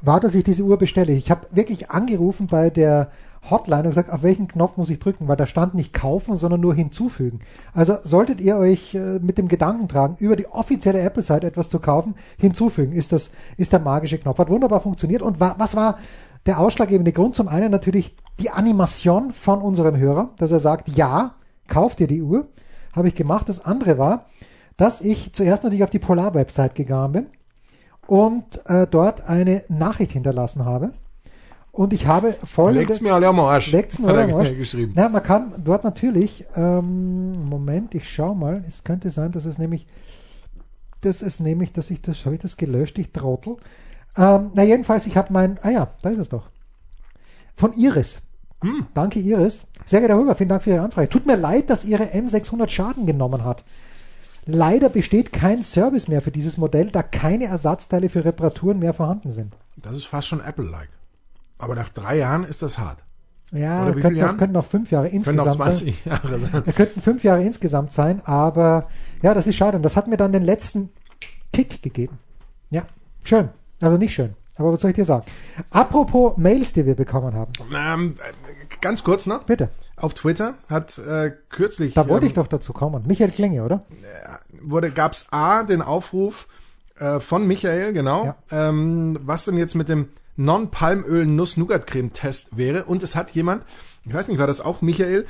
[0.02, 1.12] war, dass ich diese Uhr bestelle.
[1.12, 3.10] Ich habe wirklich angerufen bei der
[3.50, 6.60] Hotline und gesagt, auf welchen Knopf muss ich drücken, weil da stand nicht kaufen, sondern
[6.60, 7.40] nur hinzufügen.
[7.72, 11.80] Also solltet ihr euch äh, mit dem Gedanken tragen, über die offizielle Apple-Seite etwas zu
[11.80, 14.38] kaufen, hinzufügen, ist das ist der magische Knopf.
[14.38, 15.22] Hat wunderbar funktioniert.
[15.22, 15.98] Und wa was war
[16.46, 17.34] der ausschlaggebende Grund?
[17.34, 21.34] Zum einen natürlich die Animation von unserem Hörer, dass er sagt, ja,
[21.66, 22.46] kauft dir die Uhr.
[22.92, 23.48] Habe ich gemacht.
[23.48, 24.26] Das andere war,
[24.76, 27.26] dass ich zuerst natürlich auf die Polar-Website gegangen bin
[28.06, 30.92] und äh, dort eine Nachricht hinterlassen habe.
[31.70, 32.88] Und ich habe folgendes...
[32.88, 33.72] Legt's mir alle am Arsch.
[33.72, 34.54] Legt's mir alle am Arsch.
[34.56, 34.92] geschrieben.
[34.94, 39.56] Na, man kann dort natürlich, ähm, Moment, ich schau mal, es könnte sein, dass es
[39.56, 39.86] nämlich,
[41.00, 43.56] das ist nämlich, dass ich das, habe ich das gelöscht, ich Trottel.
[44.18, 46.50] Ähm, na, jedenfalls, ich habe mein, ah ja, da ist es doch.
[47.56, 48.20] Von Iris.
[48.62, 48.86] Hm.
[48.92, 49.64] Danke, Iris.
[49.86, 51.08] Sehr geehrter Rüber, vielen Dank für Ihre Anfrage.
[51.08, 53.64] Tut mir leid, dass Ihre M600 Schaden genommen hat.
[54.44, 59.30] Leider besteht kein Service mehr für dieses Modell, da keine Ersatzteile für Reparaturen mehr vorhanden
[59.30, 59.54] sind.
[59.76, 60.90] Das ist fast schon Apple-like.
[61.58, 63.04] Aber nach drei Jahren ist das hart.
[63.52, 65.76] Ja, Oder könnten, noch, könnten noch fünf Jahre Können insgesamt auch sein.
[65.76, 66.62] 20 Jahre sein.
[66.64, 68.88] Wir könnten fünf Jahre insgesamt sein, aber
[69.22, 69.76] ja, das ist schade.
[69.76, 70.90] Und das hat mir dann den letzten
[71.52, 72.18] Kick gegeben.
[72.70, 72.86] Ja,
[73.22, 73.50] schön.
[73.80, 74.34] Also nicht schön.
[74.56, 75.24] Aber was soll ich dir sagen?
[75.70, 77.52] Apropos Mails, die wir bekommen haben.
[77.74, 79.44] Ähm, äh, ganz kurz noch.
[79.44, 79.70] Bitte.
[80.02, 83.04] Auf Twitter hat äh, kürzlich Da wollte ähm, ich doch dazu kommen.
[83.06, 83.84] Michael Klinge, oder?
[84.60, 86.48] wurde gab's A den Aufruf
[86.98, 88.36] äh, von Michael, genau, Ja.
[88.68, 92.84] ähm, was denn jetzt mit dem Non-Palmöl Nuss-Nougat-Creme-Test wäre.
[92.84, 93.64] Und es hat jemand,
[94.04, 95.26] ich weiß nicht, war das auch Michael,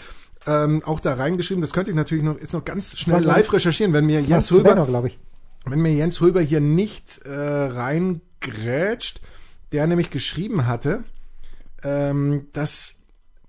[0.46, 1.60] ähm, auch da reingeschrieben.
[1.60, 5.06] Das könnte ich natürlich noch jetzt noch ganz schnell live recherchieren, wenn mir Jens Röber
[5.06, 5.18] ich.
[5.66, 9.20] wenn mir Jens Röber hier nicht äh, reingrätscht,
[9.72, 11.04] der nämlich geschrieben hatte,
[11.82, 12.94] ähm, dass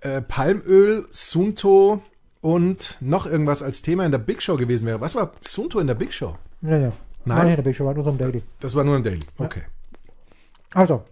[0.04, 2.00] äh, Palmöl, Sunto
[2.40, 5.00] und noch irgendwas als Thema in der Big Show gewesen wäre.
[5.00, 6.36] Was war Sunto in der Big Show?
[6.62, 6.92] Ja, ja.
[7.24, 7.46] Nein.
[7.46, 8.42] Nein, der Big Show war in unserem Daily.
[8.60, 9.24] Das war nur im Daily.
[9.38, 9.62] Okay.
[10.74, 11.02] Also,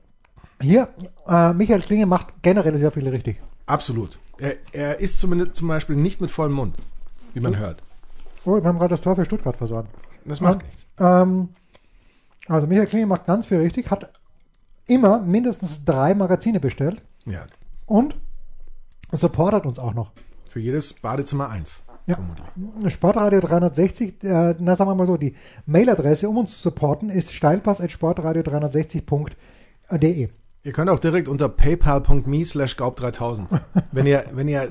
[0.61, 0.89] hier,
[1.27, 3.39] äh, Michael Klinge macht generell sehr viel richtig.
[3.67, 4.19] Absolut.
[4.39, 6.77] Er, er ist zumindest zum Beispiel nicht mit vollem Mund,
[7.33, 7.83] wie man hört.
[8.45, 9.89] Oh, wir haben gerade das Tor für Stuttgart versorgt.
[10.25, 10.67] Das macht Ja.
[10.67, 10.87] nichts.
[10.99, 11.49] Ähm,
[12.49, 14.11] also Michael Klinge macht ganz viel richtig, hat
[14.87, 17.47] immer mindestens drei Magazine bestellt Ja.
[17.87, 18.17] und
[19.21, 20.11] supportet uns auch noch.
[20.49, 21.83] Für jedes Badezimmer eins.
[22.07, 22.17] Ja.
[22.17, 22.47] Vermutlich.
[22.93, 27.33] Sportradio 360, äh, na sagen wir mal so, die Mailadresse, um uns zu supporten, ist
[27.33, 30.29] steilpass.sportradio360.de.
[30.65, 33.47] Ihr könnt auch direkt unter paypal.me slash gaub3000,
[33.93, 34.71] wenn ihr, wenn ihr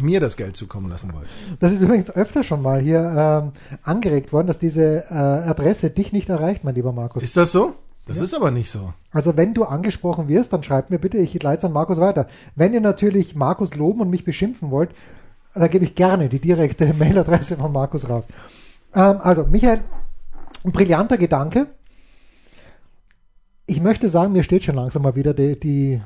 [0.00, 1.28] mir das Geld zukommen lassen wollt.
[1.60, 6.12] Das ist übrigens öfter schon mal hier ähm, angeregt worden, dass diese äh, Adresse dich
[6.12, 7.22] nicht erreicht, mein lieber Markus.
[7.22, 7.76] Ist das so?
[8.08, 8.92] Das ist aber nicht so.
[9.12, 12.26] Also wenn du angesprochen wirst, dann schreibt mir bitte, ich leite es an Markus weiter.
[12.56, 14.90] Wenn ihr natürlich Markus loben und mich beschimpfen wollt,
[15.54, 18.24] da gebe ich gerne die direkte Mailadresse von Markus raus.
[18.94, 19.80] Ähm, also Michael,
[20.64, 21.66] ein brillanter Gedanke.
[23.66, 26.00] Ich möchte sagen, mir steht schon langsam mal wieder die, die,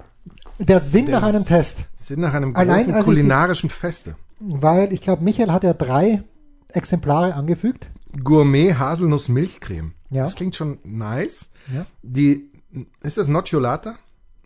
[0.59, 1.85] der Sinn Der nach einem Test.
[1.97, 4.17] Sind nach einem Allein, großen als ich die- kulinarischen Feste.
[4.41, 6.25] Weil ich glaube, Michael hat ja drei
[6.69, 7.87] Exemplare angefügt.
[8.25, 9.93] Gourmet Haselnuss Milchcreme.
[10.12, 10.25] Ja.
[10.25, 11.48] Das klingt schon nice.
[11.75, 11.87] Ja.
[12.03, 12.51] Die,
[13.03, 13.96] ist das Nocciolata?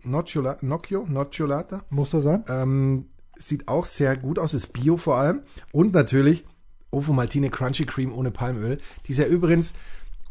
[0.05, 1.05] Nocciola, Nocchio?
[1.09, 1.83] Nocciolata?
[1.91, 2.45] Muss so sein.
[2.49, 3.07] Ähm,
[3.39, 5.41] sieht auch sehr gut aus, ist Bio vor allem.
[5.73, 6.45] Und natürlich
[6.91, 8.79] Ovo Maltine Crunchy Cream ohne Palmöl.
[9.07, 9.75] Die ist ja übrigens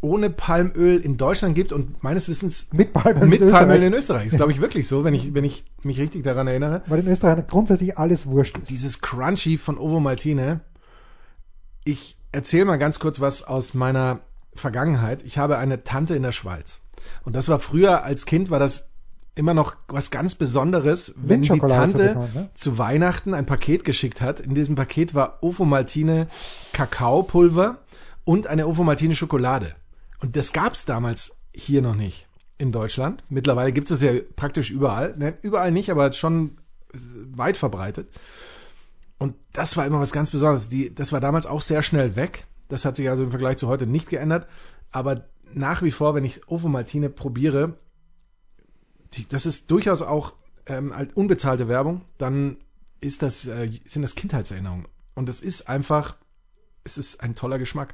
[0.02, 3.88] ohne Palmöl in Deutschland gibt und meines Wissens Mit Palmöl mit in Palmöl Österreich.
[3.88, 4.28] in Österreich.
[4.28, 6.84] Ist glaube ich wirklich so, wenn ich, wenn ich mich richtig daran erinnere.
[6.88, 8.70] Weil in Österreich grundsätzlich alles wurscht ist.
[8.70, 10.62] Dieses Crunchy von Ovo Maltine.
[11.84, 14.20] Ich erzähle mal ganz kurz was aus meiner
[14.56, 15.24] Vergangenheit.
[15.24, 16.80] Ich habe eine Tante in der Schweiz.
[17.24, 18.90] Und das war früher als Kind war das
[19.36, 22.50] immer noch was ganz Besonderes, wenn die Tante bekommen, ne?
[22.56, 24.40] zu Weihnachten ein Paket geschickt hat.
[24.40, 26.28] In diesem Paket war Ovomaltine
[26.72, 27.80] Kakaopulver
[28.24, 29.76] und eine Ovomaltine Schokolade.
[30.22, 33.24] Und das gab's damals hier noch nicht in Deutschland.
[33.28, 35.16] Mittlerweile gibt es ja praktisch überall.
[35.18, 36.58] Ne, überall nicht, aber schon
[37.36, 38.08] weit verbreitet.
[39.18, 40.70] Und das war immer was ganz Besonderes.
[40.70, 42.46] Die, das war damals auch sehr schnell weg.
[42.68, 44.48] Das hat sich also im Vergleich zu heute nicht geändert.
[44.92, 47.78] Aber nach wie vor, wenn ich Ovomaltine probiere,
[49.14, 50.34] die, das ist durchaus auch
[50.68, 52.58] ähm, halt unbezahlte Werbung, dann
[53.02, 54.88] ist das, äh, sind das Kindheitserinnerungen.
[55.14, 56.16] Und es ist einfach,
[56.84, 57.94] es ist ein toller Geschmack.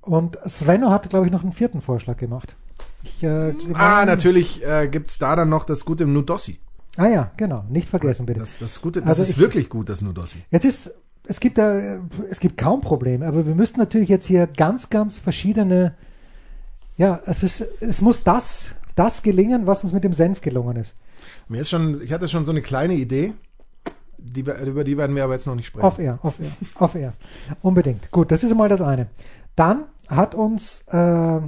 [0.00, 2.56] Und Svenno hat, glaube ich, noch einen vierten Vorschlag gemacht.
[3.02, 6.58] Ich, äh, Ah, natürlich äh, gibt's da dann noch das gute Nudossi.
[6.96, 7.64] Ah ja, genau.
[7.68, 8.40] Nicht vergessen, bitte.
[8.40, 10.42] Das, das gute, das Also ist ich- wirklich gut, das Nudossi.
[10.50, 10.94] Jetzt ist,
[11.30, 15.20] es gibt da, es gibt kaum Probleme, aber wir müssten natürlich jetzt hier ganz, ganz
[15.20, 15.94] verschiedene,
[16.96, 20.96] ja, es ist, es muss das, das gelingen, was uns mit dem Senf gelungen ist.
[21.48, 23.34] Mir ist schon, ich hatte schon so eine kleine Idee,
[24.18, 25.86] die, über die werden wir aber jetzt noch nicht sprechen.
[25.86, 27.12] Off air, off air, off air.
[27.62, 28.10] Unbedingt.
[28.10, 29.06] Gut, das ist mal das eine.
[29.54, 31.40] Dann hat uns äh,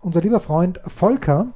[0.00, 1.52] unser lieber Freund Volker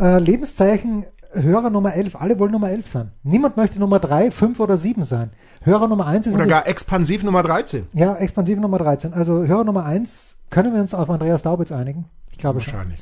[0.00, 2.16] äh, Lebenszeichen Hörer Nummer 11.
[2.16, 3.10] Alle wollen Nummer 11 sein.
[3.22, 5.30] Niemand möchte Nummer 3, 5 oder 7 sein.
[5.62, 7.86] Hörer Nummer 1 ist Oder gar expansiv Nummer 13.
[7.92, 9.12] ja, expansiv Nummer 13.
[9.12, 12.06] Also Hörer Nummer 1, können wir uns auf Andreas Daubitz einigen?
[12.30, 12.72] Ich glaube schon.
[12.72, 13.00] Wahrscheinlich.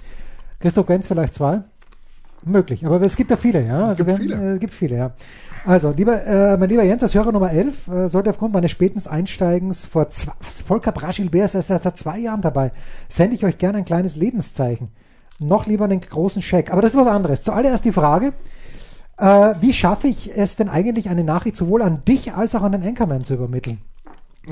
[0.59, 1.63] Christoph Genz vielleicht zwei?
[2.45, 3.89] Möglich, aber es gibt ja viele, ja.
[3.89, 4.55] Also Gibt wir, viele.
[4.55, 5.13] Äh, gibt viele, ja.
[5.65, 9.05] Also, lieber, äh, mein lieber Jens, als Hörer Nummer 11, äh, sollte aufgrund meines späten
[9.09, 12.71] Einsteigens vor zwei, was, Volker Braschilbär ist erst seit zwei Jahren dabei,
[13.09, 14.91] sende ich euch gerne ein kleines Lebenszeichen.
[15.39, 16.73] Noch lieber einen großen Scheck.
[16.73, 17.43] Aber das ist was anderes.
[17.43, 18.33] Zuallererst die Frage,
[19.19, 22.73] äh, wie schaffe ich es denn eigentlich, eine Nachricht sowohl an dich als auch an
[22.73, 23.81] den Anchorman zu übermitteln?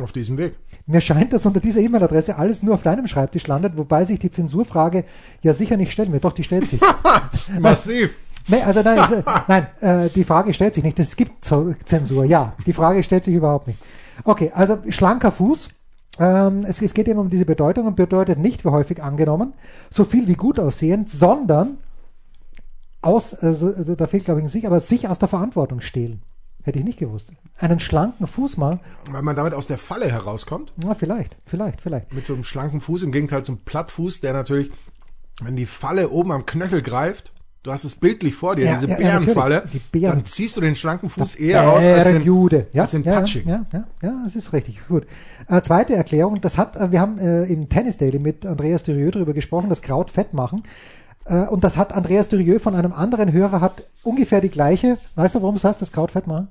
[0.02, 0.56] Auf diesem Weg.
[0.86, 4.30] Mir scheint, dass unter dieser E-Mail-Adresse alles nur auf deinem Schreibtisch landet, wobei sich die
[4.30, 5.04] Zensurfrage
[5.42, 6.24] ja sicher nicht stellen wird.
[6.24, 6.80] Doch, die stellt sich.
[7.60, 8.14] Massiv.
[8.48, 10.98] Nee, also nein, äh, nein äh, die Frage stellt sich nicht.
[10.98, 12.54] Es gibt Zensur, ja.
[12.66, 13.78] Die Frage stellt sich überhaupt nicht.
[14.24, 15.68] Okay, also schlanker Fuß.
[16.18, 19.54] Ähm, es, es geht eben um diese Bedeutung und bedeutet nicht, wie häufig angenommen,
[19.90, 21.78] so viel wie gut aussehend, sondern
[23.02, 26.22] aus, also, also da fehlt glaube ich ein sich, aber sich aus der Verantwortung stehlen.
[26.62, 27.30] Hätte ich nicht gewusst.
[27.58, 30.72] Einen schlanken Fuß mal, Weil man damit aus der Falle herauskommt.
[30.76, 32.14] na, vielleicht, vielleicht, vielleicht.
[32.14, 34.70] Mit so einem schlanken Fuß, im Gegenteil zum Plattfuß, der natürlich,
[35.42, 37.32] wenn die Falle oben am Knöchel greift,
[37.64, 39.82] du hast es bildlich vor dir, Ja, diese ja, ja, Bärenfalle, natürlich.
[39.92, 42.66] Die Bären- dann ziehst du den schlanken Fuß eher raus als den, Jude.
[42.72, 43.48] Ja, als den ja, Patschigen.
[43.50, 44.86] ja, ja, ja, das ist richtig.
[44.86, 45.06] Gut.
[45.48, 49.10] Äh, zweite Erklärung, das hat, äh, wir haben äh, im Tennis Daily mit Andreas Dürieu
[49.10, 50.62] darüber gesprochen, das Kraut fett machen.
[51.24, 55.34] Äh, und das hat Andreas Dürieu von einem anderen Hörer, hat ungefähr die gleiche, weißt
[55.34, 56.48] du, warum es heißt, das Kraut fett machen?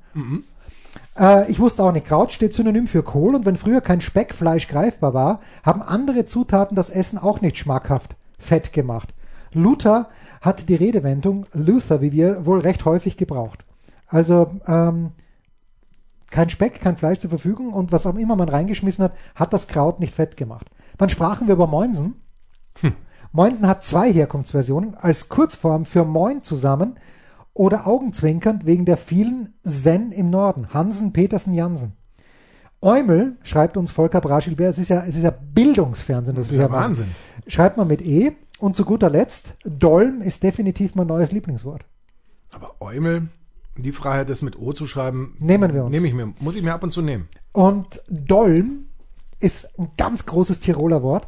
[1.19, 4.67] Äh, ich wusste auch nicht, Kraut steht synonym für Kohl und wenn früher kein Speckfleisch
[4.67, 9.09] greifbar war, haben andere Zutaten das Essen auch nicht schmackhaft fett gemacht.
[9.53, 10.09] Luther
[10.43, 13.65] hat die Redewendung Luther, wie wir, wohl recht häufig gebraucht.
[14.07, 15.13] Also ähm,
[16.29, 19.67] kein Speck, kein Fleisch zur Verfügung und was auch immer man reingeschmissen hat, hat das
[19.67, 20.69] Kraut nicht fett gemacht.
[20.97, 22.15] Dann sprachen wir über Moinsen.
[23.31, 26.97] Moinsen hat zwei Herkunftsversionen, als Kurzform für Moin zusammen
[27.53, 30.73] oder augenzwinkernd wegen der vielen Sen im Norden.
[30.73, 31.93] Hansen, Petersen, Jansen.
[32.81, 36.59] Eumel, schreibt uns Volker Braschilbär, es ist ja, es ist ja Bildungsfernsehen, das, Das ist
[36.59, 36.89] wir ja hier machen.
[36.89, 37.15] Wahnsinn.
[37.47, 38.33] Schreibt man mit E.
[38.63, 41.83] Und zu guter Letzt, Dolm ist definitiv mein neues Lieblingswort.
[42.53, 43.27] Aber Eumel,
[43.75, 45.91] die Freiheit, das mit O zu schreiben, Nehmen wir uns.
[45.91, 47.27] Nehme ich mir, muss ich mir ab und zu nehmen.
[47.51, 48.85] Und Dolm
[49.41, 51.27] ist ein ganz großes Tiroler Wort.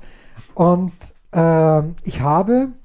[0.54, 0.94] Und
[1.34, 2.85] ähm, ich habe äh,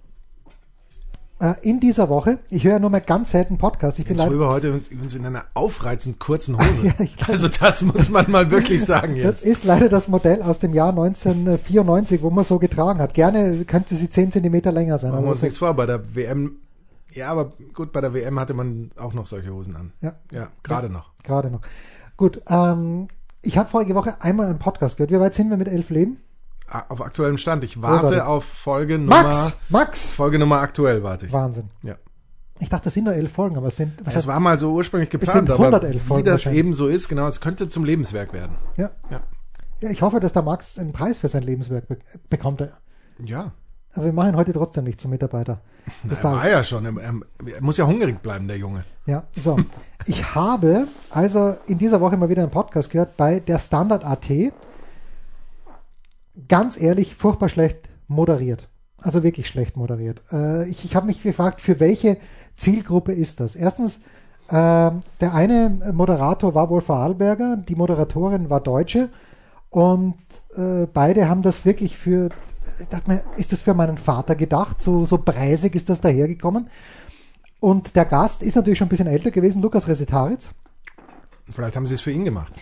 [1.62, 4.48] in dieser Woche, ich höre ja nur mal ganz selten Podcasts, ich bin Jetzt leider,
[4.48, 6.86] heute uns in einer aufreizend kurzen Hose.
[6.86, 6.92] Ja,
[7.28, 9.44] also das muss man mal wirklich sagen das jetzt.
[9.44, 13.14] ist leider das Modell aus dem Jahr 1994, wo man so getragen hat.
[13.14, 15.12] Gerne könnte sie 10 Zentimeter länger sein.
[15.12, 16.56] Machen wir uns nichts vor, bei der WM,
[17.12, 19.92] ja, aber gut, bei der WM hatte man auch noch solche Hosen an.
[20.00, 21.12] Ja, Ja, gerade noch.
[21.24, 21.60] gerade noch.
[22.16, 23.08] Gut, ähm,
[23.42, 25.10] ich habe vorige Woche einmal einen Podcast gehört.
[25.10, 26.18] Wie weit sind wir mit elf Leben?
[26.88, 27.64] Auf aktuellem Stand.
[27.64, 28.22] Ich warte Großartig.
[28.28, 29.56] auf Folge Nummer, Max!
[29.68, 30.10] Max!
[30.10, 31.32] Folge Nummer aktuell warte ich.
[31.32, 31.70] Wahnsinn.
[31.82, 31.96] Ja.
[32.60, 35.10] Ich dachte, das sind nur elf Folgen, aber es sind Es war mal so ursprünglich
[35.10, 38.56] sind geplant, aber 111 wie das eben so ist, genau, es könnte zum Lebenswerk werden.
[38.76, 38.90] ja.
[39.10, 39.20] Ja.
[39.80, 42.68] ja, ich hoffe, dass der Max einen Preis für sein Lebenswerk be bekommt.
[43.24, 43.52] Ja.
[43.94, 45.62] Aber wir machen ihn heute trotzdem nicht zum Mitarbeiter
[46.04, 46.42] des Er Tages.
[46.44, 46.84] war ja schon.
[46.84, 47.14] Er,
[47.54, 48.84] er muss ja hungrig bleiben, der Junge.
[49.06, 49.56] Ja, so.
[50.06, 54.30] Ich habe also in dieser Woche mal wieder einen Podcast gehört bei der Standard AT.
[56.48, 58.68] Ganz ehrlich, furchtbar schlecht moderiert.
[58.98, 60.22] Also wirklich schlecht moderiert.
[60.32, 62.18] Äh, ich ich habe mich gefragt, für welche
[62.56, 63.56] Zielgruppe ist das?
[63.56, 63.96] Erstens,
[64.48, 69.08] äh, der eine Moderator war wohl Vorarlberger, die Moderatorin war Deutsche
[69.70, 70.18] und
[70.56, 72.28] äh, beide haben das wirklich für,
[72.80, 74.82] ich dachte mir, ist das für meinen Vater gedacht?
[74.82, 76.68] So, so preisig ist das dahergekommen.
[77.60, 80.50] Und der Gast ist natürlich schon ein bisschen älter gewesen, Lukas Resetaritz.
[81.50, 82.52] Vielleicht haben sie es für ihn gemacht.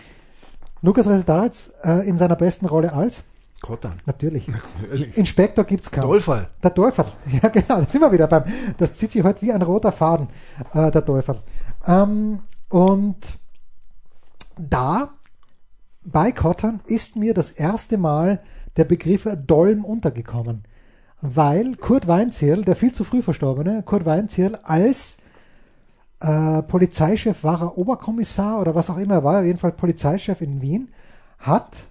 [0.81, 3.23] Lukas Resetaritz äh, in seiner besten Rolle als
[3.61, 3.97] Kottan.
[4.05, 4.47] Natürlich.
[4.81, 5.17] Natürlich.
[5.17, 6.03] Inspektor gibt's kaum.
[6.03, 6.49] Dolfall.
[6.63, 7.05] Der Teufel.
[7.41, 7.81] Ja, genau.
[7.81, 8.43] Da sind wir wieder beim.
[8.77, 10.27] Das zieht sich heute wie ein roter Faden,
[10.73, 11.41] äh, der Teufel.
[11.85, 13.17] Ähm, und
[14.57, 15.09] da
[16.03, 18.41] bei Kottern ist mir das erste Mal
[18.77, 20.63] der Begriff Dolm untergekommen.
[21.21, 25.17] Weil Kurt Weinzierl, der viel zu früh verstorbene, Kurt Weinzierl als
[26.21, 30.41] äh, Polizeichef war er Oberkommissar oder was auch immer er war, auf jeden Fall Polizeichef
[30.41, 30.89] in Wien,
[31.39, 31.88] hat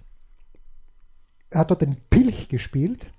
[1.52, 3.10] hat dort den Pilch gespielt.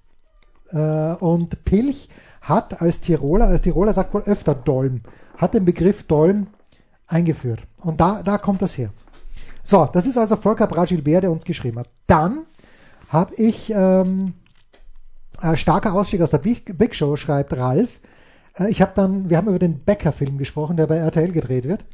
[0.72, 2.10] Äh, und Pilch
[2.42, 5.02] hat als Tiroler, als Tiroler sagt wohl öfter Dolm,
[5.38, 6.48] hat den Begriff Dolm
[7.08, 7.62] eingeführt.
[7.78, 8.92] Und da, da kommt das her.
[9.64, 11.90] So, das ist also Volker Bragilbert, der uns geschrieben hat.
[12.08, 12.46] Dann
[13.10, 14.34] habe ich ähm,
[15.42, 18.00] äh, starker Ausstieg aus der Big, Big Show, schreibt Ralf.
[18.58, 21.86] Äh, ich habe dann, wir haben über den Becker-Film gesprochen, der bei RTL gedreht wird.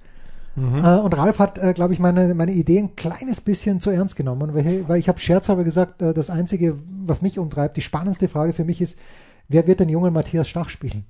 [0.56, 0.84] Mhm.
[0.84, 4.16] Äh, und Ralf hat, äh, glaube ich, meine, meine Idee ein kleines bisschen zu ernst
[4.16, 8.28] genommen, weil, weil ich habe scherzhalber gesagt, äh, das Einzige, was mich umtreibt, die spannendste
[8.28, 8.98] Frage für mich ist,
[9.48, 11.06] wer wird den jungen Matthias Stach spielen?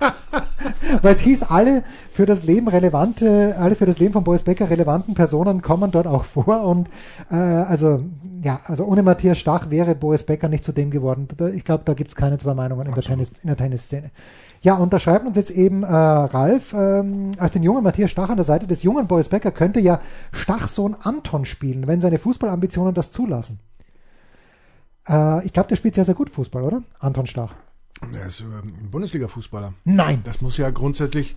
[1.02, 1.82] Weil es hieß, alle
[2.12, 6.06] für das Leben relevante, alle für das Leben von Boris Becker relevanten Personen kommen dort
[6.06, 6.64] auch vor.
[6.64, 6.88] Und
[7.30, 8.04] äh, also
[8.42, 11.28] ja, also ohne Matthias Stach wäre Boris Becker nicht zu dem geworden.
[11.54, 14.10] Ich glaube, da gibt es keine zwei Meinungen in der, Tennis, in der Tennisszene.
[14.62, 18.30] Ja, und da schreibt uns jetzt eben äh, Ralf, ähm, als den jungen Matthias Stach
[18.30, 20.00] an der Seite des jungen Boris Becker könnte ja
[20.32, 23.58] Stachsohn Anton spielen, wenn seine Fußballambitionen das zulassen.
[25.08, 26.82] Äh, ich glaube, der spielt sehr, sehr gut Fußball, oder?
[27.00, 27.54] Anton Stach.
[28.14, 29.74] Er ist ähm, Bundesliga-Fußballer.
[29.84, 30.22] Nein.
[30.24, 31.34] Das muss ja grundsätzlich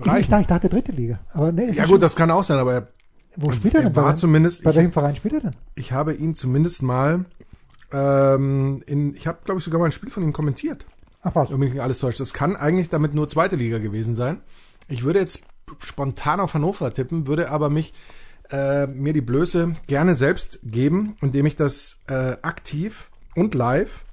[0.00, 0.30] Ich, reichen.
[0.30, 1.20] dachte, ich dachte dritte Liga.
[1.32, 2.88] Aber nee, Ja schon- gut, das kann auch sein, aber er,
[3.36, 3.94] Wo spielt er denn?
[3.96, 5.56] war bei, zumindest, bei ich, welchem Verein spielt er denn?
[5.76, 7.24] ich habe ihn zumindest mal
[7.92, 10.84] ähm, in, ich habe glaube ich sogar mal ein Spiel von ihm kommentiert.
[11.22, 11.50] Ach was.
[11.50, 12.20] Mich nicht alles täuscht.
[12.20, 14.40] Das kann eigentlich damit nur zweite Liga gewesen sein.
[14.88, 15.42] Ich würde jetzt
[15.78, 17.92] spontan auf Hannover tippen, würde aber mich
[18.50, 24.04] äh, mir die Blöße gerne selbst geben, indem ich das äh, aktiv und live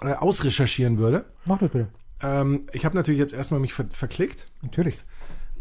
[0.00, 1.26] äh, ausrecherchieren würde.
[1.44, 1.88] Mach das bitte.
[2.22, 4.96] Ähm, ich habe natürlich jetzt erstmal mich ver verklickt, Natürlich.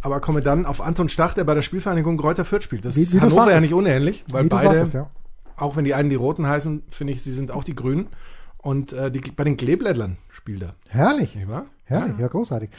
[0.01, 2.85] aber komme dann auf Anton Stach, der bei der Spielvereinigung Greuther Fürth spielt.
[2.85, 5.09] Das Wie- ist wie du Hannover ja nicht unähnlich, weil beide, sagtest, ja.
[5.57, 8.07] auch wenn die einen die Roten heißen, finde ich, sie sind auch die Grünen.
[8.63, 11.35] Und äh, die, bei den Kleeblättlern spielt er, Herrlich.
[11.35, 11.65] nicht wahr?
[11.85, 12.69] Herrlich, ja, großartig.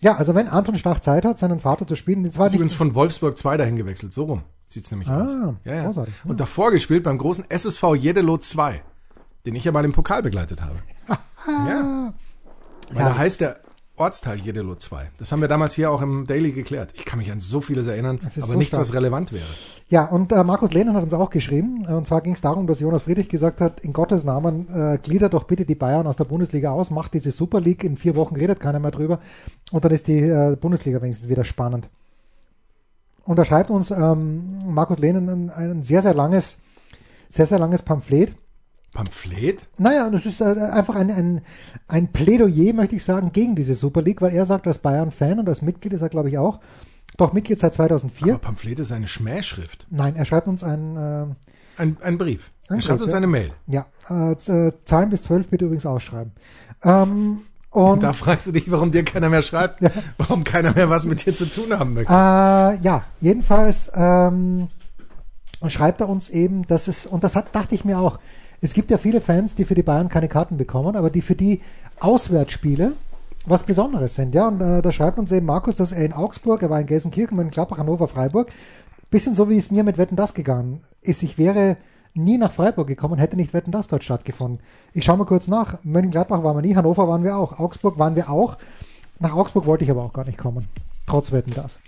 [0.00, 2.74] Ja, also wenn Anton Stach Zeit hat, seinen Vater zu spielen, das war Ist übrigens
[2.74, 4.12] von Wolfsburg 2 dahin gewechselt.
[4.12, 5.30] So rum sieht's nämlich Ah, aus.
[5.64, 5.84] Ja, ja.
[5.84, 6.14] großartig.
[6.24, 8.82] Und davor gespielt beim großen SSV Jedelo 2,
[9.46, 10.76] den ich ja mal im Pokal begleitet habe.
[11.48, 12.12] ja.
[12.90, 13.08] Weil Ja.
[13.10, 13.60] da heißt der
[14.00, 15.10] Ortsteil Jedelo 2.
[15.18, 16.92] Das haben wir damals hier auch im Daily geklärt.
[16.94, 18.80] Ich kann mich an so vieles erinnern, aber so nichts, stark.
[18.88, 19.44] was relevant wäre.
[19.90, 21.84] Ja, und äh, Markus Lehnen hat uns auch geschrieben.
[21.86, 24.98] Äh, Und zwar ging es darum, dass Jonas Friedrich gesagt hat, in Gottes Namen, äh,
[24.98, 28.16] gliedert doch bitte die Bayern aus der Bundesliga aus, macht diese Super League, in vier
[28.16, 29.20] Wochen redet keiner mehr drüber.
[29.70, 31.88] Und dann ist die äh, Bundesliga wenigstens wieder spannend.
[33.24, 36.56] Und da schreibt uns ähm, Markus Lehnen ein, ein sehr, sehr langes,
[37.28, 38.34] sehr, sehr langes Pamphlet.
[38.92, 39.68] Pamphlet?
[39.78, 41.40] Naja, das ist äh, einfach ein, ein,
[41.88, 45.48] ein Plädoyer, möchte ich sagen, gegen diese Super League, weil er sagt, als Bayern-Fan und
[45.48, 46.58] als Mitglied ist er, glaube ich, auch,
[47.16, 48.34] doch Mitglied seit 2004.
[48.34, 49.86] Aber Pamphlet ist eine Schmähschrift.
[49.90, 51.26] Nein, er schreibt uns ein, äh,
[51.80, 52.50] Ein, ein Brief.
[52.68, 53.16] Ein er schreibt Brief, uns ja.
[53.18, 53.52] eine Mail.
[53.66, 56.32] ja, äh, äh, Zahlen bis 12 bitte übrigens ausschreiben.
[56.82, 59.80] Ähm, und Da fragst du dich, warum dir keiner mehr schreibt,
[60.18, 62.12] warum keiner mehr was mit dir zu tun haben möchte.
[62.12, 62.16] äh,
[62.82, 64.66] ja, jedenfalls ähm,
[65.68, 68.18] schreibt er uns eben, dass es, und das hat, dachte ich mir auch,
[68.60, 71.34] es gibt ja viele Fans, die für die Bayern keine Karten bekommen, aber die für
[71.34, 71.60] die
[72.00, 72.92] Auswärtsspiele
[73.46, 74.34] was Besonderes sind.
[74.34, 76.86] Ja, und äh, da schreibt uns eben Markus, dass er in Augsburg, er war in
[76.86, 78.50] Gelsenkirchen, Mönchengladbach, Hannover, Freiburg,
[79.10, 81.22] bisschen so wie es mir mit Wetten das gegangen ist.
[81.22, 81.78] Ich wäre
[82.12, 84.60] nie nach Freiburg gekommen, hätte nicht Wetten das dort stattgefunden.
[84.92, 85.82] Ich schaue mal kurz nach.
[85.84, 88.58] Mönchengladbach waren wir nie, Hannover waren wir auch, Augsburg waren wir auch.
[89.18, 90.68] Nach Augsburg wollte ich aber auch gar nicht kommen.
[91.06, 91.78] Trotz Wetten das.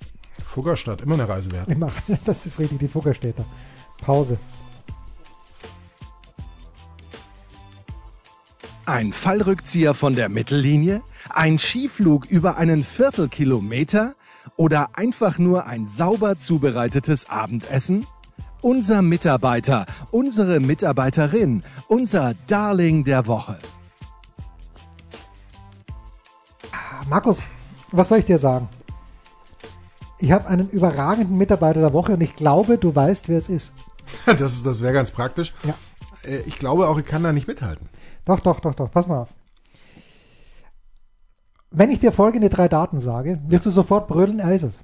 [0.44, 1.68] Fuggerstadt, immer eine Reise wert.
[1.68, 1.90] Immer.
[2.24, 3.44] Das ist richtig, die Fuggerstädter.
[4.00, 4.38] Pause.
[8.84, 11.02] Ein Fallrückzieher von der Mittellinie?
[11.30, 14.14] Ein Skiflug über einen Viertelkilometer?
[14.56, 18.08] Oder einfach nur ein sauber zubereitetes Abendessen?
[18.60, 23.58] Unser Mitarbeiter, unsere Mitarbeiterin, unser Darling der Woche.
[27.08, 27.42] Markus,
[27.92, 28.68] was soll ich dir sagen?
[30.18, 33.72] Ich habe einen überragenden Mitarbeiter der Woche und ich glaube, du weißt, wer es ist.
[34.26, 35.54] Das, das wäre ganz praktisch.
[35.62, 35.74] Ja.
[36.24, 37.88] Äh, ich glaube auch, ich kann da nicht mithalten.
[38.24, 38.90] Doch, doch, doch, doch.
[38.90, 39.28] Pass mal auf.
[41.70, 44.80] Wenn ich dir folgende drei Daten sage, wirst du sofort brüllen, er ist es.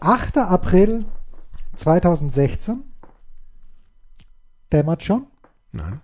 [0.00, 0.38] 8.
[0.38, 1.06] April
[1.74, 2.84] 2016.
[4.72, 5.26] Dämmert schon.
[5.72, 6.00] Nein.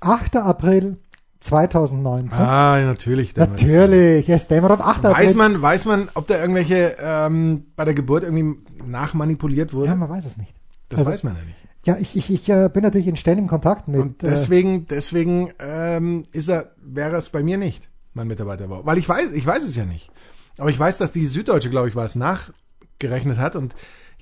[0.00, 0.36] 8.
[0.36, 0.98] April
[1.40, 2.38] 2019.
[2.38, 3.34] Ah, natürlich.
[3.34, 4.72] Natürlich, es dämmert.
[4.72, 5.04] Und 8.
[5.04, 5.34] Weiß April.
[5.34, 9.86] man, weiß man, ob da irgendwelche ähm, bei der Geburt irgendwie nachmanipuliert wurde?
[9.86, 10.54] Ja, man weiß es nicht.
[10.88, 11.56] das also- weiß man ja nicht.
[11.84, 14.00] Ja, ich, ich, ich äh, bin natürlich in ständigem Kontakt mit.
[14.00, 18.86] Und deswegen, deswegen ähm, ist er, wäre es bei mir nicht, mein Mitarbeiter war.
[18.86, 20.10] Weil ich weiß, ich weiß es ja nicht.
[20.58, 23.74] Aber ich weiß, dass die Süddeutsche, glaube ich, war es, nachgerechnet hat und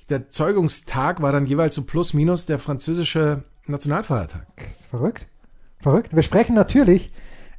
[0.09, 4.47] der Zeugungstag war dann jeweils so plus minus der französische Nationalfeiertag.
[4.55, 5.27] äh, das ist verrückt.
[5.79, 6.15] Verrückt.
[6.15, 7.11] Wir sprechen natürlich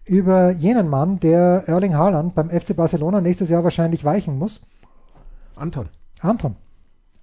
[0.04, 4.60] über jenen Mann, der Erling Haaland beim FC Barcelona nächstes Jahr wahrscheinlich weichen muss.
[5.54, 5.88] Anton.
[6.20, 6.56] Anton.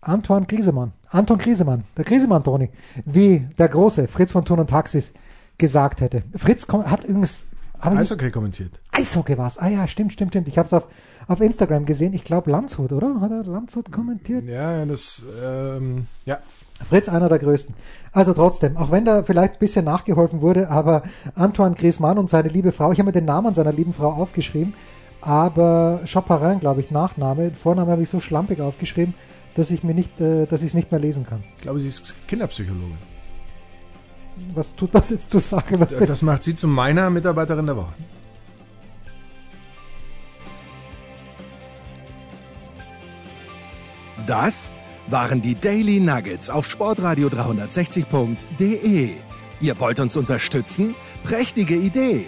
[0.02, 0.94] Anton Griesemann.
[1.10, 1.84] Anton Griesemann.
[1.98, 2.70] Der Griesemann, Toni.
[3.06, 5.14] Wie der große Fritz von Thun und Taxis
[5.58, 6.24] gesagt hätte.
[6.36, 7.46] Fritz hat übrigens.
[7.82, 8.80] Eishockey kommentiert.
[8.92, 9.58] Eishockey war's.
[9.58, 10.48] Ah ja, stimmt, stimmt, stimmt.
[10.48, 10.88] Ich habe es auf,
[11.28, 12.14] auf Instagram gesehen.
[12.14, 13.22] Ich glaube Landshut, oder?
[13.22, 14.46] Hat er Landshut kommentiert?
[14.46, 16.40] Ja, das, ähm, ja.
[16.88, 17.76] Fritz einer der größten.
[18.12, 21.04] Also trotzdem, auch wenn da vielleicht ein bisschen nachgeholfen wurde, aber
[21.36, 24.74] Antoine Griezmann und seine liebe Frau, ich habe mir den Namen seiner lieben Frau aufgeschrieben,
[25.22, 29.14] aber Chaperin, glaube ich, Nachname, Vorname habe ich so schlampig aufgeschrieben,
[29.56, 31.44] dass ich mir nicht, äh, dass ich es nicht mehr lesen kann.
[31.58, 32.98] Ich glaube, sie ist Kinderpsychologin.
[34.54, 35.80] Was tut das jetzt zur Sache?
[35.80, 36.08] Was denn?
[36.08, 37.94] Das macht sie zu meiner Mitarbeiterin der Woche.
[44.28, 44.74] Das
[45.08, 49.16] waren die Daily Nuggets auf Sportradio 360.de.
[49.62, 50.96] Ihr wollt uns unterstützen?
[51.24, 52.28] Prächtige Idee!